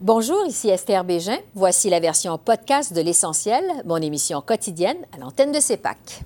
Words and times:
Bonjour, 0.00 0.46
ici 0.46 0.68
Esther 0.68 1.02
Bégin. 1.02 1.38
Voici 1.56 1.90
la 1.90 1.98
version 1.98 2.38
podcast 2.38 2.92
de 2.92 3.00
L'Essentiel, 3.00 3.64
mon 3.84 3.96
émission 3.96 4.40
quotidienne 4.40 4.98
à 5.12 5.18
l'antenne 5.18 5.50
de 5.50 5.58
CEPAC. 5.58 6.22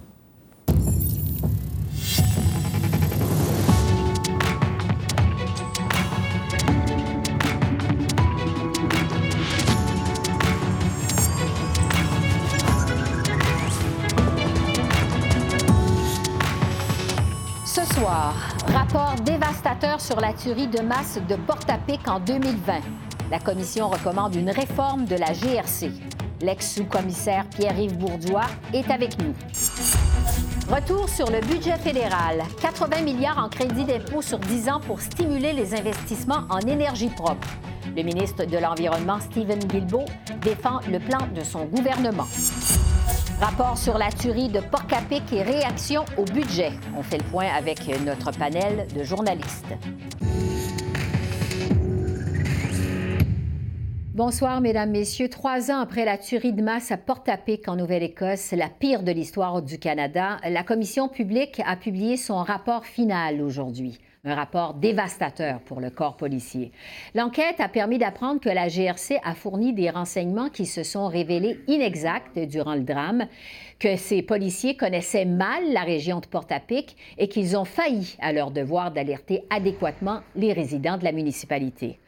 Ce 17.65 17.87
soir, 17.95 18.35
rapport 18.67 19.15
dévastateur 19.25 19.99
sur 19.99 20.21
la 20.21 20.35
tuerie 20.35 20.69
de 20.69 20.83
masse 20.83 21.19
de 21.27 21.37
Porte-à-Pic 21.37 22.07
en 22.07 22.21
2020. 22.21 23.12
La 23.33 23.39
commission 23.39 23.89
recommande 23.89 24.35
une 24.35 24.51
réforme 24.51 25.07
de 25.07 25.17
la 25.17 25.33
GRC. 25.33 25.91
L'ex-sous-commissaire 26.43 27.47
Pierre-Yves 27.49 27.97
Bourdois 27.97 28.45
est 28.75 28.91
avec 28.91 29.19
nous. 29.23 29.33
Retour 30.71 31.09
sur 31.09 31.31
le 31.31 31.41
budget 31.41 31.79
fédéral. 31.79 32.43
80 32.61 33.01
milliards 33.01 33.39
en 33.39 33.49
crédit 33.49 33.87
d'impôt 33.87 34.21
sur 34.21 34.39
10 34.39 34.69
ans 34.69 34.81
pour 34.87 35.01
stimuler 35.01 35.55
les 35.55 35.75
investissements 35.75 36.43
en 36.51 36.59
énergie 36.59 37.09
propre. 37.09 37.49
Le 37.97 38.03
ministre 38.03 38.45
de 38.45 38.59
l'Environnement, 38.59 39.19
Stephen 39.19 39.61
Guilbeault, 39.61 40.05
défend 40.43 40.81
le 40.91 40.99
plan 40.99 41.27
de 41.35 41.43
son 41.43 41.65
gouvernement. 41.65 42.29
Rapport 43.41 43.79
sur 43.79 43.97
la 43.97 44.13
tuerie 44.13 44.51
de 44.51 44.61
Porc-à-Pic 44.61 45.33
et 45.33 45.43
réaction 45.43 46.05
au 46.19 46.25
budget. 46.25 46.73
On 46.99 47.03
fait 47.03 47.17
le 47.17 47.25
point 47.25 47.47
avec 47.47 47.81
notre 48.05 48.31
panel 48.33 48.87
de 48.95 49.03
journalistes. 49.03 49.73
Bonsoir, 54.15 54.61
Mesdames, 54.61 54.91
Messieurs. 54.91 55.31
Trois 55.31 55.71
ans 55.71 55.81
après 55.81 56.05
la 56.05 56.19
tuerie 56.19 56.53
de 56.53 56.61
masse 56.61 56.93
à 56.93 56.99
Porte-à-Pic 56.99 57.67
en 57.67 57.77
Nouvelle-Écosse, 57.77 58.53
la 58.53 58.69
pire 58.69 59.03
de 59.03 59.11
l'histoire 59.11 59.63
du 59.63 59.79
Canada, 59.79 60.37
la 60.47 60.63
Commission 60.63 61.09
publique 61.09 61.63
a 61.65 61.77
publié 61.77 62.19
son 62.19 62.43
rapport 62.43 62.85
final 62.85 63.41
aujourd'hui. 63.41 63.99
Un 64.25 64.35
rapport 64.35 64.75
dévastateur 64.75 65.61
pour 65.61 65.81
le 65.81 65.89
corps 65.89 66.19
policier. 66.19 66.73
L'enquête 67.15 67.59
a 67.59 67.71
permis 67.71 67.97
d'apprendre 67.97 68.39
que 68.39 68.51
la 68.51 68.69
GRC 68.69 69.19
a 69.25 69.35
fourni 69.35 69.73
des 69.73 69.89
renseignements 69.89 70.51
qui 70.51 70.67
se 70.67 70.83
sont 70.83 71.09
révélés 71.09 71.61
inexacts 71.67 72.39
durant 72.39 72.75
le 72.75 72.83
drame, 72.83 73.25
que 73.79 73.97
ces 73.97 74.21
policiers 74.21 74.77
connaissaient 74.77 75.25
mal 75.25 75.73
la 75.73 75.85
région 75.85 76.21
de 76.21 76.27
Porte-à-Pic 76.27 76.99
et 77.17 77.29
qu'ils 77.29 77.57
ont 77.57 77.65
failli 77.65 78.15
à 78.21 78.35
leur 78.35 78.51
devoir 78.51 78.91
d'alerter 78.91 79.45
adéquatement 79.49 80.21
les 80.37 80.53
résidents 80.53 80.99
de 80.99 81.05
la 81.05 81.13
municipalité. 81.13 81.99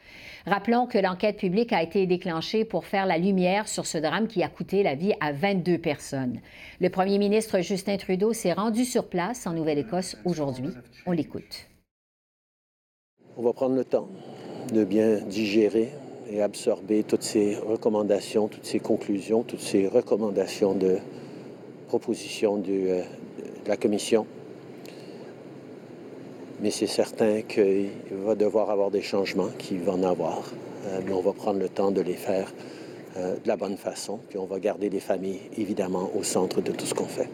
Rappelons 0.47 0.85
que 0.85 0.99
l'enquête 0.99 1.37
publique 1.37 1.73
a 1.73 1.81
été 1.81 2.05
déclenchée 2.05 2.65
pour 2.65 2.85
faire 2.85 3.07
la 3.07 3.17
lumière 3.17 3.67
sur 3.67 3.87
ce 3.87 3.97
drame 3.97 4.27
qui 4.27 4.43
a 4.43 4.47
coûté 4.47 4.83
la 4.83 4.93
vie 4.93 5.13
à 5.19 5.31
22 5.31 5.79
personnes. 5.79 6.39
Le 6.79 6.89
premier 6.89 7.17
ministre 7.17 7.61
Justin 7.61 7.97
Trudeau 7.97 8.31
s'est 8.31 8.53
rendu 8.53 8.85
sur 8.85 9.07
place 9.07 9.47
en 9.47 9.53
Nouvelle-Écosse 9.53 10.17
aujourd'hui. 10.23 10.69
On 11.07 11.13
l'écoute. 11.13 11.67
On 13.37 13.41
va 13.41 13.53
prendre 13.53 13.75
le 13.75 13.83
temps 13.85 14.07
de 14.71 14.83
bien 14.83 15.17
digérer 15.21 15.89
et 16.29 16.43
absorber 16.43 17.03
toutes 17.03 17.23
ces 17.23 17.55
recommandations, 17.55 18.47
toutes 18.47 18.65
ces 18.65 18.79
conclusions, 18.79 19.41
toutes 19.41 19.61
ces 19.61 19.87
recommandations 19.87 20.75
de 20.75 20.99
propositions 21.87 22.57
de, 22.57 22.61
de 22.61 23.03
la 23.67 23.77
Commission 23.77 24.27
mais 26.59 26.71
c'est 26.71 26.87
certain 26.87 27.41
qu'il 27.41 27.89
va 28.11 28.35
devoir 28.35 28.69
avoir 28.69 28.91
des 28.91 29.01
changements, 29.01 29.49
qu'il 29.57 29.79
va 29.79 29.93
en 29.93 30.03
avoir. 30.03 30.43
Euh, 30.87 31.01
mais 31.05 31.13
on 31.13 31.21
va 31.21 31.33
prendre 31.33 31.59
le 31.59 31.69
temps 31.69 31.91
de 31.91 32.01
les 32.01 32.13
faire 32.13 32.51
euh, 33.17 33.35
de 33.35 33.47
la 33.47 33.57
bonne 33.57 33.77
façon, 33.77 34.19
puis 34.29 34.37
on 34.37 34.45
va 34.45 34.59
garder 34.59 34.89
les 34.89 34.99
familles, 34.99 35.41
évidemment, 35.57 36.09
au 36.15 36.23
centre 36.23 36.61
de 36.61 36.71
tout 36.71 36.85
ce 36.85 36.93
qu'on 36.93 37.07
fait. 37.07 37.29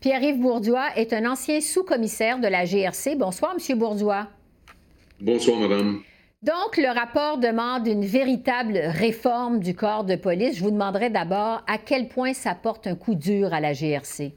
Pierre-Yves 0.00 0.40
Bourdois 0.40 0.88
est 0.96 1.12
un 1.12 1.30
ancien 1.30 1.60
sous-commissaire 1.60 2.38
de 2.38 2.48
la 2.48 2.64
GRC. 2.64 3.16
Bonsoir, 3.16 3.56
M. 3.58 3.78
Bourdois. 3.78 4.28
Bonsoir, 5.20 5.58
Madame. 5.58 6.00
Donc, 6.42 6.76
le 6.76 6.92
rapport 6.94 7.38
demande 7.38 7.86
une 7.86 8.04
véritable 8.04 8.76
réforme 8.76 9.58
du 9.58 9.74
corps 9.74 10.04
de 10.04 10.16
police. 10.16 10.56
Je 10.58 10.62
vous 10.62 10.70
demanderai 10.70 11.08
d'abord 11.08 11.62
à 11.66 11.78
quel 11.78 12.08
point 12.08 12.34
ça 12.34 12.54
porte 12.54 12.86
un 12.86 12.94
coup 12.94 13.14
dur 13.14 13.54
à 13.54 13.60
la 13.60 13.72
GRC. 13.72 14.32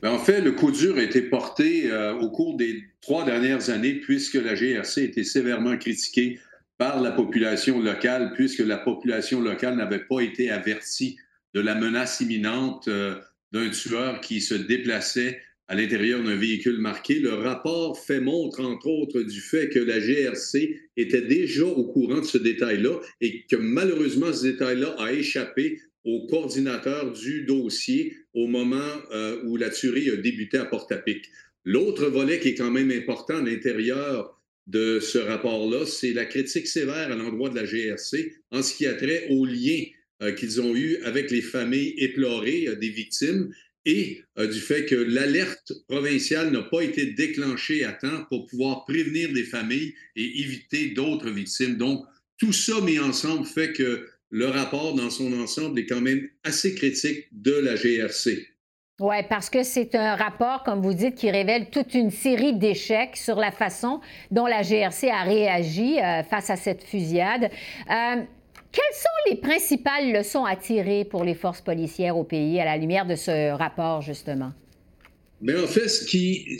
Ben, 0.00 0.10
en 0.10 0.18
fait, 0.18 0.40
le 0.40 0.52
coup 0.52 0.70
dur 0.70 0.96
a 0.96 1.02
été 1.02 1.22
porté 1.22 1.90
euh, 1.90 2.14
au 2.14 2.30
cours 2.30 2.56
des 2.56 2.84
trois 3.00 3.24
dernières 3.24 3.70
années, 3.70 3.94
puisque 3.94 4.34
la 4.34 4.54
GRC 4.54 5.00
a 5.00 5.04
été 5.04 5.24
sévèrement 5.24 5.76
critiquée 5.76 6.38
par 6.76 7.00
la 7.00 7.10
population 7.10 7.80
locale, 7.80 8.32
puisque 8.34 8.60
la 8.60 8.76
population 8.76 9.40
locale 9.40 9.76
n'avait 9.76 10.04
pas 10.04 10.20
été 10.20 10.50
avertie 10.50 11.16
de 11.52 11.60
la 11.60 11.74
menace 11.74 12.20
imminente 12.20 12.86
euh, 12.86 13.16
d'un 13.50 13.68
tueur 13.70 14.20
qui 14.20 14.40
se 14.40 14.54
déplaçait 14.54 15.40
à 15.66 15.74
l'intérieur 15.74 16.22
d'un 16.22 16.36
véhicule 16.36 16.78
marqué. 16.78 17.18
Le 17.18 17.34
rapport 17.34 17.98
fait 17.98 18.20
montre, 18.20 18.64
entre 18.64 18.86
autres, 18.86 19.20
du 19.22 19.40
fait 19.40 19.68
que 19.68 19.80
la 19.80 19.98
GRC 19.98 20.80
était 20.96 21.22
déjà 21.22 21.64
au 21.64 21.84
courant 21.84 22.20
de 22.20 22.24
ce 22.24 22.38
détail-là 22.38 23.00
et 23.20 23.44
que 23.50 23.56
malheureusement, 23.56 24.32
ce 24.32 24.44
détail-là 24.44 24.94
a 24.98 25.12
échappé 25.12 25.80
au 26.04 26.26
coordinateur 26.26 27.12
du 27.12 27.44
dossier 27.44 28.16
au 28.34 28.46
moment 28.46 28.90
euh, 29.12 29.42
où 29.44 29.56
la 29.56 29.70
tuerie 29.70 30.10
a 30.10 30.16
débuté 30.16 30.58
à 30.58 30.64
Porte-à-Pic. 30.64 31.26
L'autre 31.64 32.06
volet 32.06 32.38
qui 32.40 32.48
est 32.48 32.54
quand 32.54 32.70
même 32.70 32.90
important 32.90 33.36
à 33.36 33.42
l'intérieur 33.42 34.40
de 34.66 35.00
ce 35.00 35.18
rapport-là, 35.18 35.86
c'est 35.86 36.12
la 36.12 36.24
critique 36.24 36.66
sévère 36.66 37.10
à 37.10 37.16
l'endroit 37.16 37.50
de 37.50 37.56
la 37.56 37.64
GRC 37.64 38.32
en 38.50 38.62
ce 38.62 38.74
qui 38.74 38.86
a 38.86 38.94
trait 38.94 39.26
aux 39.30 39.44
liens 39.44 39.84
euh, 40.22 40.32
qu'ils 40.32 40.60
ont 40.60 40.74
eus 40.74 40.98
avec 41.04 41.30
les 41.30 41.42
familles 41.42 41.94
éplorées 41.96 42.68
euh, 42.68 42.76
des 42.76 42.90
victimes 42.90 43.52
et 43.84 44.22
du 44.36 44.60
fait 44.60 44.84
que 44.84 44.94
l'alerte 44.94 45.72
provinciale 45.88 46.50
n'a 46.50 46.60
pas 46.60 46.82
été 46.82 47.06
déclenchée 47.06 47.84
à 47.84 47.92
temps 47.92 48.26
pour 48.28 48.44
pouvoir 48.44 48.84
prévenir 48.84 49.32
des 49.32 49.44
familles 49.44 49.94
et 50.14 50.40
éviter 50.40 50.88
d'autres 50.88 51.30
victimes. 51.30 51.78
Donc, 51.78 52.04
tout 52.36 52.52
ça 52.52 52.80
mis 52.82 52.98
ensemble 52.98 53.46
fait 53.46 53.72
que 53.72 54.06
le 54.30 54.46
rapport 54.46 54.94
dans 54.94 55.10
son 55.10 55.32
ensemble 55.40 55.80
est 55.80 55.86
quand 55.86 56.00
même 56.00 56.28
assez 56.44 56.74
critique 56.74 57.26
de 57.32 57.52
la 57.52 57.76
GRC. 57.76 58.46
Oui, 59.00 59.16
parce 59.28 59.48
que 59.48 59.62
c'est 59.62 59.94
un 59.94 60.16
rapport, 60.16 60.64
comme 60.64 60.82
vous 60.82 60.92
dites, 60.92 61.14
qui 61.14 61.30
révèle 61.30 61.70
toute 61.70 61.94
une 61.94 62.10
série 62.10 62.58
d'échecs 62.58 63.16
sur 63.16 63.36
la 63.36 63.52
façon 63.52 64.00
dont 64.32 64.46
la 64.46 64.62
GRC 64.62 65.08
a 65.08 65.22
réagi 65.22 66.00
euh, 66.00 66.24
face 66.24 66.50
à 66.50 66.56
cette 66.56 66.82
fusillade. 66.82 67.44
Euh, 67.44 68.16
quelles 68.72 68.94
sont 68.94 69.30
les 69.30 69.36
principales 69.36 70.12
leçons 70.12 70.44
à 70.44 70.56
tirer 70.56 71.04
pour 71.04 71.22
les 71.22 71.34
forces 71.34 71.60
policières 71.60 72.16
au 72.18 72.24
pays 72.24 72.58
à 72.60 72.64
la 72.64 72.76
lumière 72.76 73.06
de 73.06 73.14
ce 73.14 73.52
rapport, 73.52 74.02
justement? 74.02 74.52
Mais 75.40 75.56
en 75.56 75.68
fait, 75.68 75.88
ce 75.88 76.04
qui, 76.04 76.58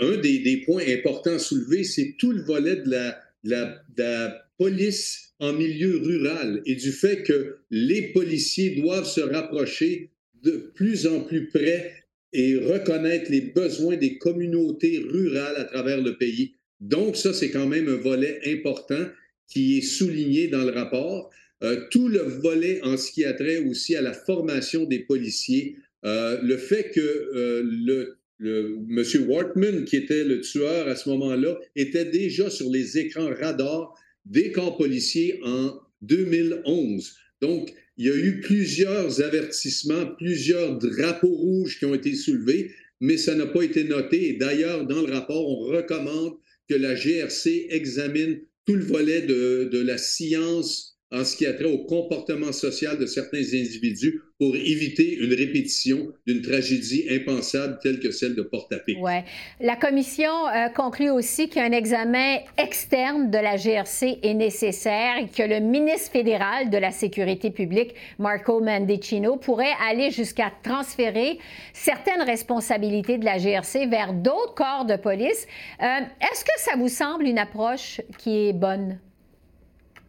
un 0.00 0.16
des, 0.20 0.62
points 0.64 0.84
importants 0.88 1.34
à 1.34 1.38
soulever, 1.40 1.82
c'est 1.82 2.14
tout 2.18 2.30
le 2.30 2.42
volet 2.42 2.76
de 2.76 2.88
la, 2.88 3.18
de 3.42 4.02
la 4.02 4.34
police 4.58 5.34
en 5.40 5.52
milieu 5.52 5.98
rural 5.98 6.62
et 6.66 6.74
du 6.74 6.92
fait 6.92 7.22
que 7.22 7.56
les 7.70 8.12
policiers 8.12 8.80
doivent 8.80 9.08
se 9.08 9.20
rapprocher 9.20 10.10
de 10.42 10.70
plus 10.74 11.06
en 11.06 11.20
plus 11.20 11.48
près 11.48 11.92
et 12.32 12.56
reconnaître 12.56 13.30
les 13.30 13.40
besoins 13.40 13.96
des 13.96 14.18
communautés 14.18 14.98
rurales 14.98 15.56
à 15.56 15.64
travers 15.64 16.00
le 16.00 16.16
pays. 16.16 16.56
Donc, 16.80 17.16
ça, 17.16 17.32
c'est 17.32 17.50
quand 17.50 17.66
même 17.66 17.88
un 17.88 17.96
volet 17.96 18.40
important 18.46 19.06
qui 19.48 19.78
est 19.78 19.82
souligné 19.82 20.48
dans 20.48 20.64
le 20.64 20.72
rapport. 20.72 21.30
Euh, 21.62 21.86
tout 21.90 22.08
le 22.08 22.18
volet 22.18 22.80
en 22.82 22.96
ce 22.96 23.12
qui 23.12 23.24
a 23.24 23.32
trait 23.32 23.58
aussi 23.58 23.94
à 23.94 24.02
la 24.02 24.12
formation 24.12 24.84
des 24.84 24.98
policiers, 25.00 25.76
euh, 26.04 26.38
le 26.42 26.56
fait 26.56 26.90
que 26.90 27.00
euh, 27.00 28.16
M. 28.40 29.28
Wortman, 29.28 29.84
qui 29.84 29.96
était 29.96 30.24
le 30.24 30.40
tueur 30.40 30.88
à 30.88 30.96
ce 30.96 31.08
moment-là, 31.10 31.58
était 31.76 32.04
déjà 32.04 32.50
sur 32.50 32.68
les 32.68 32.98
écrans 32.98 33.30
radars 33.40 33.94
des 34.24 34.52
corps 34.52 34.76
policiers 34.76 35.40
en 35.42 35.78
2011. 36.02 37.14
Donc, 37.40 37.72
il 37.96 38.06
y 38.06 38.10
a 38.10 38.16
eu 38.16 38.40
plusieurs 38.40 39.20
avertissements, 39.22 40.06
plusieurs 40.16 40.78
drapeaux 40.78 41.34
rouges 41.34 41.78
qui 41.78 41.84
ont 41.84 41.94
été 41.94 42.14
soulevés, 42.14 42.72
mais 43.00 43.16
ça 43.16 43.34
n'a 43.34 43.46
pas 43.46 43.62
été 43.62 43.84
noté. 43.84 44.30
Et 44.30 44.32
d'ailleurs, 44.34 44.86
dans 44.86 45.02
le 45.02 45.12
rapport, 45.12 45.48
on 45.48 45.66
recommande 45.66 46.34
que 46.68 46.74
la 46.74 46.94
GRC 46.94 47.66
examine 47.70 48.40
tout 48.66 48.74
le 48.74 48.84
volet 48.84 49.22
de, 49.22 49.68
de 49.70 49.78
la 49.78 49.98
science 49.98 50.93
en 51.12 51.24
ce 51.24 51.36
qui 51.36 51.46
a 51.46 51.52
trait 51.52 51.64
au 51.64 51.78
comportement 51.78 52.52
social 52.52 52.98
de 52.98 53.06
certains 53.06 53.38
individus 53.38 54.20
pour 54.38 54.56
éviter 54.56 55.16
une 55.16 55.32
répétition 55.32 56.12
d'une 56.26 56.42
tragédie 56.42 57.06
impensable 57.08 57.78
telle 57.82 58.00
que 58.00 58.10
celle 58.10 58.34
de 58.34 58.42
Porte-à-Pic. 58.42 58.98
Oui. 59.00 59.20
La 59.60 59.76
commission 59.76 60.48
euh, 60.48 60.68
conclut 60.70 61.10
aussi 61.10 61.48
qu'un 61.48 61.70
examen 61.70 62.38
externe 62.58 63.30
de 63.30 63.38
la 63.38 63.56
GRC 63.56 64.18
est 64.22 64.34
nécessaire 64.34 65.18
et 65.18 65.28
que 65.28 65.42
le 65.42 65.60
ministre 65.60 66.10
fédéral 66.10 66.70
de 66.70 66.78
la 66.78 66.90
Sécurité 66.90 67.50
publique, 67.50 67.94
Marco 68.18 68.60
Mendicino, 68.60 69.36
pourrait 69.36 69.74
aller 69.88 70.10
jusqu'à 70.10 70.52
transférer 70.62 71.38
certaines 71.72 72.22
responsabilités 72.22 73.18
de 73.18 73.24
la 73.24 73.38
GRC 73.38 73.86
vers 73.86 74.12
d'autres 74.12 74.54
corps 74.54 74.84
de 74.84 74.96
police. 74.96 75.46
Euh, 75.80 75.86
est-ce 76.20 76.44
que 76.44 76.58
ça 76.58 76.72
vous 76.76 76.88
semble 76.88 77.24
une 77.24 77.38
approche 77.38 78.00
qui 78.18 78.48
est 78.48 78.52
bonne? 78.52 78.98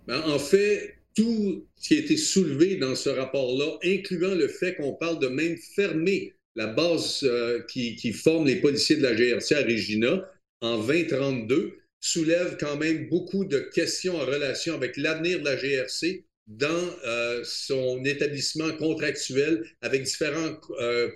Ben, 0.08 0.22
en 0.22 0.40
fait, 0.40 0.96
tout 1.16 1.68
ce 1.78 1.88
qui 1.88 1.96
a 1.96 2.00
été 2.00 2.18
soulevé 2.18 2.76
dans 2.76 2.96
ce 2.96 3.10
rapport-là, 3.10 3.78
incluant 3.84 4.36
le 4.36 4.48
fait 4.48 4.76
qu'on 4.76 4.94
parle 4.94 5.20
de 5.20 5.28
même 5.28 5.58
fermer 5.76 6.34
la 6.56 6.68
base 6.68 7.22
euh, 7.24 7.62
qui, 7.70 8.14
forme 8.14 8.46
les 8.46 8.58
policiers 8.58 8.98
de 8.98 9.04
la 9.04 9.16
GRC 9.16 9.56
à 9.56 9.64
Regina 9.64 10.30
en 10.62 10.78
2032, 10.78 11.78
soulève 12.00 12.58
quand 12.60 12.78
même 12.78 13.10
beaucoup 13.10 13.46
de 13.46 13.60
questions 13.60 14.16
en 14.16 14.26
relation 14.26 14.76
avec 14.76 14.96
l'avenir 14.98 15.40
de 15.40 15.46
la 15.46 15.56
GRC 15.56 16.24
dans 16.48 16.96
euh, 17.06 17.42
son 17.44 18.04
établissement 18.06 18.72
contractuel 18.74 19.66
avec 19.82 20.04
différents, 20.04 20.60
euh, 20.80 21.10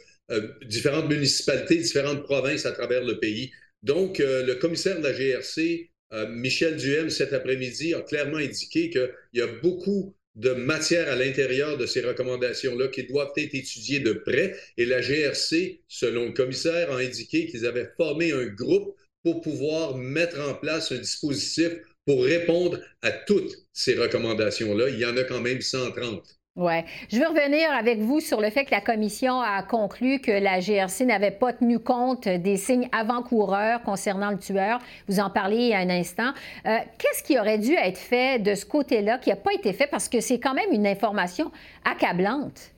différentes 0.66 1.10
municipalités, 1.10 1.78
différentes 1.78 2.24
provinces 2.24 2.66
à 2.66 2.72
travers 2.72 3.04
le 3.04 3.20
pays. 3.20 3.52
Donc, 3.84 4.20
le 4.20 4.54
commissaire 4.56 4.98
de 4.98 5.04
la 5.04 5.14
GRC 5.14 5.89
euh, 6.14 6.28
Michel 6.28 6.78
Duhem, 6.78 7.10
cet 7.10 7.34
après-midi, 7.34 7.94
a 7.94 8.02
clairement 8.02 8.38
indiqué 8.38 8.90
qu'il 8.90 9.12
y 9.34 9.42
a 9.42 9.48
beaucoup 9.48 10.16
de 10.36 10.54
matière 10.54 11.10
à 11.10 11.16
l'intérieur 11.16 11.78
de 11.78 11.86
ces 11.86 12.02
recommandations-là 12.02 12.88
qui 12.88 13.04
doivent 13.04 13.34
être 13.38 13.54
étudiées 13.54 14.00
de 14.00 14.14
près. 14.14 14.56
Et 14.78 14.86
la 14.86 15.02
GRC, 15.02 15.82
selon 15.88 16.26
le 16.28 16.32
commissaire, 16.32 16.92
a 16.92 16.98
indiqué 16.98 17.46
qu'ils 17.48 17.66
avaient 17.66 17.90
formé 17.98 18.32
un 18.32 18.46
groupe 18.46 18.96
pour 19.24 19.42
pouvoir 19.42 19.98
mettre 19.98 20.40
en 20.40 20.54
place 20.56 20.92
un 20.92 20.98
dispositif 20.98 21.72
pour 22.06 22.24
répondre 22.24 22.80
à 23.02 23.12
toutes 23.12 23.56
ces 23.74 23.96
recommandations-là. 23.96 24.90
Il 24.90 25.00
y 25.00 25.06
en 25.06 25.18
a 25.18 25.24
quand 25.24 25.42
même 25.42 25.62
130. 25.62 26.39
Oui. 26.56 26.74
Je 27.10 27.18
veux 27.18 27.28
revenir 27.28 27.72
avec 27.72 28.00
vous 28.00 28.20
sur 28.20 28.42
le 28.42 28.50
fait 28.50 28.66
que 28.66 28.72
la 28.72 28.82
commission 28.82 29.40
a 29.40 29.64
conclu 29.64 30.20
que 30.20 30.32
la 30.32 30.60
GRC 30.60 31.06
n'avait 31.06 31.32
pas 31.32 31.54
tenu 31.54 31.80
compte 31.80 32.28
des 32.28 32.58
signes 32.58 32.90
avant-coureurs 32.92 33.82
concernant 33.84 34.32
le 34.32 34.38
tueur. 34.38 34.80
Vous 35.08 35.20
en 35.20 35.30
parliez 35.30 35.62
il 35.62 35.70
y 35.70 35.74
a 35.74 35.80
un 35.80 35.90
instant. 35.90 36.34
Euh, 36.66 36.78
qu'est-ce 36.98 37.24
qui 37.24 37.40
aurait 37.40 37.60
dû 37.60 37.74
être 37.74 37.98
fait 37.98 38.40
de 38.40 38.56
ce 38.56 38.66
côté-là 38.66 39.20
qui 39.20 39.30
n'a 39.30 39.38
pas 39.38 39.54
été 39.54 39.72
fait? 39.74 39.88
Parce 39.88 40.10
que 40.10 40.20
c'est 40.20 40.40
quand 40.40 40.54
même 40.54 40.74
une 40.74 40.88
information 40.88 41.52
accablante? 41.86 42.74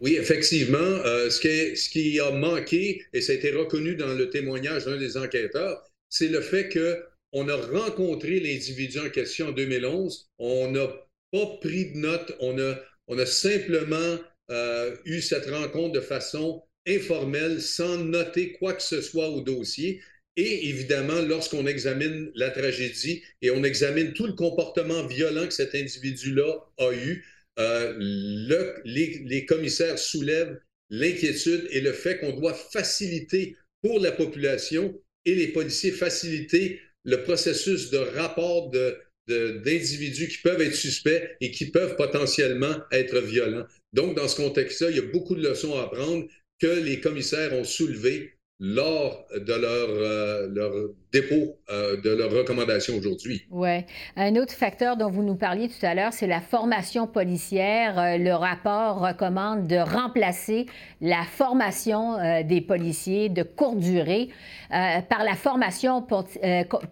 Oui, 0.00 0.16
effectivement. 0.16 0.76
Euh, 0.78 1.30
ce, 1.30 1.88
qui 1.88 2.20
a 2.20 2.30
manqué, 2.30 3.02
et 3.12 3.20
ça 3.22 3.32
a 3.32 3.34
été 3.34 3.50
reconnu 3.50 3.96
dans 3.96 4.12
le 4.12 4.30
témoignage 4.30 4.84
d'un 4.84 4.98
des 4.98 5.16
enquêteurs, 5.16 5.82
c'est 6.10 6.28
le 6.28 6.40
fait 6.40 6.68
qu'on 6.68 7.48
a 7.48 7.56
rencontré 7.56 8.38
l'individu 8.38 8.98
en 9.00 9.08
question 9.10 9.48
en 9.48 9.52
2011. 9.52 10.30
On 10.38 10.76
a 10.76 11.03
pris 11.60 11.92
de 11.92 11.98
notes. 11.98 12.34
On 12.40 12.58
a, 12.58 12.76
on 13.08 13.18
a 13.18 13.26
simplement 13.26 14.18
euh, 14.50 14.96
eu 15.04 15.20
cette 15.20 15.46
rencontre 15.46 15.92
de 15.92 16.00
façon 16.00 16.62
informelle, 16.86 17.62
sans 17.62 17.98
noter 17.98 18.52
quoi 18.52 18.74
que 18.74 18.82
ce 18.82 19.00
soit 19.00 19.28
au 19.28 19.40
dossier. 19.40 20.00
Et 20.36 20.68
évidemment, 20.68 21.20
lorsqu'on 21.22 21.66
examine 21.66 22.30
la 22.34 22.50
tragédie 22.50 23.22
et 23.40 23.50
on 23.50 23.62
examine 23.62 24.12
tout 24.12 24.26
le 24.26 24.32
comportement 24.32 25.06
violent 25.06 25.46
que 25.46 25.54
cet 25.54 25.74
individu-là 25.74 26.52
a 26.78 26.92
eu, 26.92 27.24
euh, 27.60 27.94
les, 28.84 29.22
les, 29.24 29.46
commissaires 29.46 29.98
soulèvent 29.98 30.58
l'inquiétude 30.90 31.68
et 31.70 31.80
le 31.80 31.92
fait 31.92 32.18
qu'on 32.18 32.32
doit 32.32 32.54
faciliter 32.72 33.56
pour 33.80 34.00
la 34.00 34.10
population 34.10 35.00
et 35.24 35.36
les 35.36 35.48
policiers 35.48 35.92
faciliter 35.92 36.80
le 37.04 37.22
processus 37.22 37.90
de 37.90 37.98
rapport 37.98 38.70
de, 38.70 38.98
d'individus 39.28 40.28
qui 40.28 40.38
peuvent 40.38 40.60
être 40.60 40.74
suspects 40.74 41.36
et 41.40 41.50
qui 41.50 41.70
peuvent 41.70 41.96
potentiellement 41.96 42.76
être 42.92 43.18
violents. 43.20 43.64
Donc, 43.92 44.16
dans 44.16 44.28
ce 44.28 44.36
contexte-là, 44.36 44.90
il 44.90 44.96
y 44.96 45.00
a 45.00 45.12
beaucoup 45.12 45.34
de 45.34 45.46
leçons 45.46 45.78
à 45.78 45.84
apprendre 45.84 46.26
que 46.60 46.66
les 46.66 47.00
commissaires 47.00 47.52
ont 47.54 47.64
soulevées 47.64 48.34
lors 48.60 49.26
de 49.34 49.52
leur, 49.52 49.88
euh, 49.90 50.48
leur 50.48 50.72
dépôt 51.14 51.56
euh, 51.70 51.96
de 52.02 52.10
leurs 52.10 52.30
recommandations 52.30 52.96
aujourd'hui. 52.96 53.46
Oui. 53.50 53.84
Un 54.16 54.34
autre 54.34 54.52
facteur 54.52 54.96
dont 54.96 55.08
vous 55.08 55.22
nous 55.22 55.36
parliez 55.36 55.68
tout 55.68 55.86
à 55.86 55.94
l'heure, 55.94 56.12
c'est 56.12 56.26
la 56.26 56.40
formation 56.40 57.06
policière. 57.06 57.98
Euh, 57.98 58.18
le 58.18 58.34
rapport 58.34 58.98
recommande 58.98 59.68
de 59.68 59.76
remplacer 59.76 60.66
la 61.00 61.22
formation 61.22 62.16
des 62.44 62.60
policiers 62.60 63.28
de 63.28 63.42
courte 63.42 63.78
durée 63.78 64.30
par 64.70 65.22
la 65.22 65.34
formation 65.34 66.04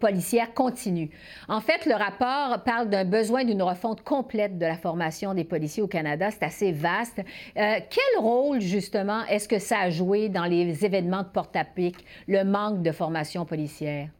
policière 0.00 0.52
continue. 0.54 1.10
En 1.48 1.60
fait, 1.60 1.86
le 1.86 1.94
rapport 1.94 2.62
parle 2.64 2.90
d'un 2.90 3.04
besoin 3.04 3.44
d'une 3.44 3.62
refonte 3.62 4.02
complète 4.02 4.58
de 4.58 4.66
la 4.66 4.76
formation 4.76 5.34
des 5.34 5.44
policiers 5.44 5.82
au 5.82 5.88
Canada. 5.88 6.30
C'est 6.30 6.44
assez 6.44 6.72
vaste. 6.72 7.20
quel 7.54 8.20
rôle, 8.20 8.60
justement, 8.60 9.24
est-ce 9.26 9.48
que 9.48 9.58
ça 9.58 9.78
a 9.80 9.90
joué 9.90 10.28
dans 10.28 10.44
les 10.44 10.84
événements 10.84 11.22
de 11.22 11.28
porte-à-pic, 11.28 11.96
le 12.28 12.44
manque 12.44 12.82
de 12.82 12.92
formation 12.92 13.44
policière? 13.46 14.11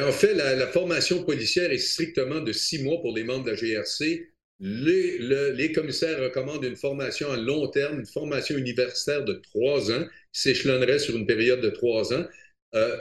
En 0.00 0.12
fait, 0.12 0.34
la, 0.34 0.66
formation 0.68 1.24
policière 1.24 1.70
est 1.70 1.78
strictement 1.78 2.40
de 2.40 2.52
six 2.52 2.82
mois 2.82 3.00
pour 3.00 3.14
les 3.14 3.24
membres 3.24 3.44
de 3.44 3.50
la 3.50 3.56
GRC. 3.56 4.28
Les, 4.60 5.72
commissaires 5.74 6.20
recommandent 6.22 6.64
une 6.64 6.76
formation 6.76 7.30
à 7.30 7.36
long 7.36 7.68
terme, 7.68 8.00
une 8.00 8.06
formation 8.06 8.56
universitaire 8.56 9.24
de 9.24 9.34
trois 9.34 9.90
ans, 9.92 10.04
qui 10.32 10.40
s'échelonnerait 10.40 10.98
sur 10.98 11.16
une 11.16 11.26
période 11.26 11.60
de 11.60 11.70
trois 11.70 12.14
ans. 12.14 12.24
Euh, 12.74 12.96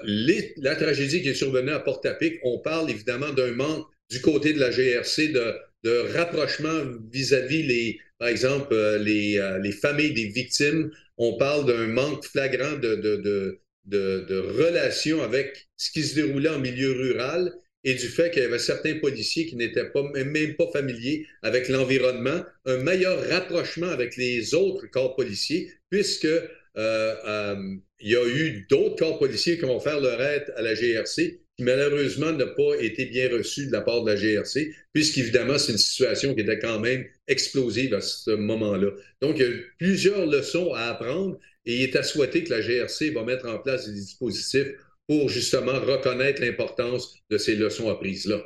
la 0.57 0.75
tragédie 0.75 1.21
qui 1.21 1.29
est 1.29 1.33
survenue 1.33 1.71
à 1.71 1.79
Port-à-Pic, 1.79 2.39
on 2.43 2.59
parle 2.59 2.89
évidemment 2.89 3.31
d'un 3.31 3.51
manque 3.51 3.88
du 4.09 4.19
côté 4.21 4.53
de 4.53 4.59
la 4.59 4.69
GRC 4.69 5.29
de, 5.29 6.13
rapprochement 6.13 6.83
vis-à-vis, 7.11 7.97
par 8.19 8.27
exemple, 8.27 8.73
euh, 8.73 8.99
euh, 8.99 9.59
les, 9.59 9.71
familles 9.71 10.13
des 10.13 10.27
victimes. 10.27 10.91
On 11.17 11.38
parle 11.38 11.65
d'un 11.65 11.88
manque 11.88 12.25
flagrant 12.25 12.77
de, 12.77 12.95
de, 12.95 13.59
relations 13.89 15.21
avec 15.23 15.67
ce 15.77 15.91
qui 15.91 16.03
se 16.03 16.15
déroulait 16.15 16.49
en 16.49 16.59
milieu 16.59 16.91
rural 16.91 17.53
et 17.83 17.95
du 17.95 18.07
fait 18.07 18.31
qu'il 18.31 18.43
y 18.43 18.45
avait 18.45 18.59
certains 18.59 18.95
policiers 18.99 19.47
qui 19.47 19.55
n'étaient 19.55 19.89
pas, 19.89 20.03
même 20.13 20.55
pas 20.55 20.67
familiers 20.71 21.25
avec 21.41 21.67
l'environnement, 21.67 22.43
un 22.65 22.77
meilleur 22.77 23.27
rapprochement 23.29 23.87
avec 23.89 24.17
les 24.17 24.53
autres 24.53 24.85
corps 24.87 25.15
policiers, 25.15 25.71
puisque 25.89 26.25
euh, 26.25 26.47
euh, 26.77 27.75
y 27.99 28.15
a 28.15 28.25
eu 28.25 28.65
d'autres 28.69 28.97
corps 28.97 29.19
policiers 29.19 29.57
qui 29.57 29.65
vont 29.65 29.79
faire 29.79 29.99
leur 29.99 30.21
aide 30.21 30.53
à 30.55 30.61
la 30.61 30.75
GRC, 30.75 31.41
qui 31.57 31.63
malheureusement 31.63 32.31
n'a 32.31 32.45
pas 32.45 32.75
été 32.79 33.05
bien 33.05 33.29
reçu 33.29 33.67
de 33.67 33.71
la 33.71 33.81
part 33.81 34.03
de 34.03 34.11
la 34.11 34.15
GRC, 34.15 34.73
puisqu'évidemment, 34.93 35.57
c'est 35.57 35.71
une 35.71 35.77
situation 35.77 36.33
qui 36.35 36.41
était 36.41 36.59
quand 36.59 36.79
même 36.79 37.05
explosive 37.27 37.93
à 37.93 38.01
ce 38.01 38.31
moment-là. 38.31 38.91
Donc, 39.21 39.37
il 39.37 39.41
y 39.41 39.47
a 39.47 39.51
plusieurs 39.79 40.27
leçons 40.27 40.71
à 40.73 40.89
apprendre 40.89 41.39
et 41.65 41.75
il 41.75 41.83
est 41.83 41.95
à 41.95 42.03
souhaiter 42.03 42.43
que 42.43 42.49
la 42.49 42.61
GRC 42.61 43.11
va 43.11 43.23
mettre 43.23 43.47
en 43.47 43.59
place 43.59 43.87
des 43.87 43.93
dispositifs 43.93 44.67
pour 45.07 45.29
justement 45.29 45.73
reconnaître 45.73 46.41
l'importance 46.41 47.15
de 47.29 47.37
ces 47.37 47.55
leçons 47.55 47.89
apprises-là. 47.89 48.37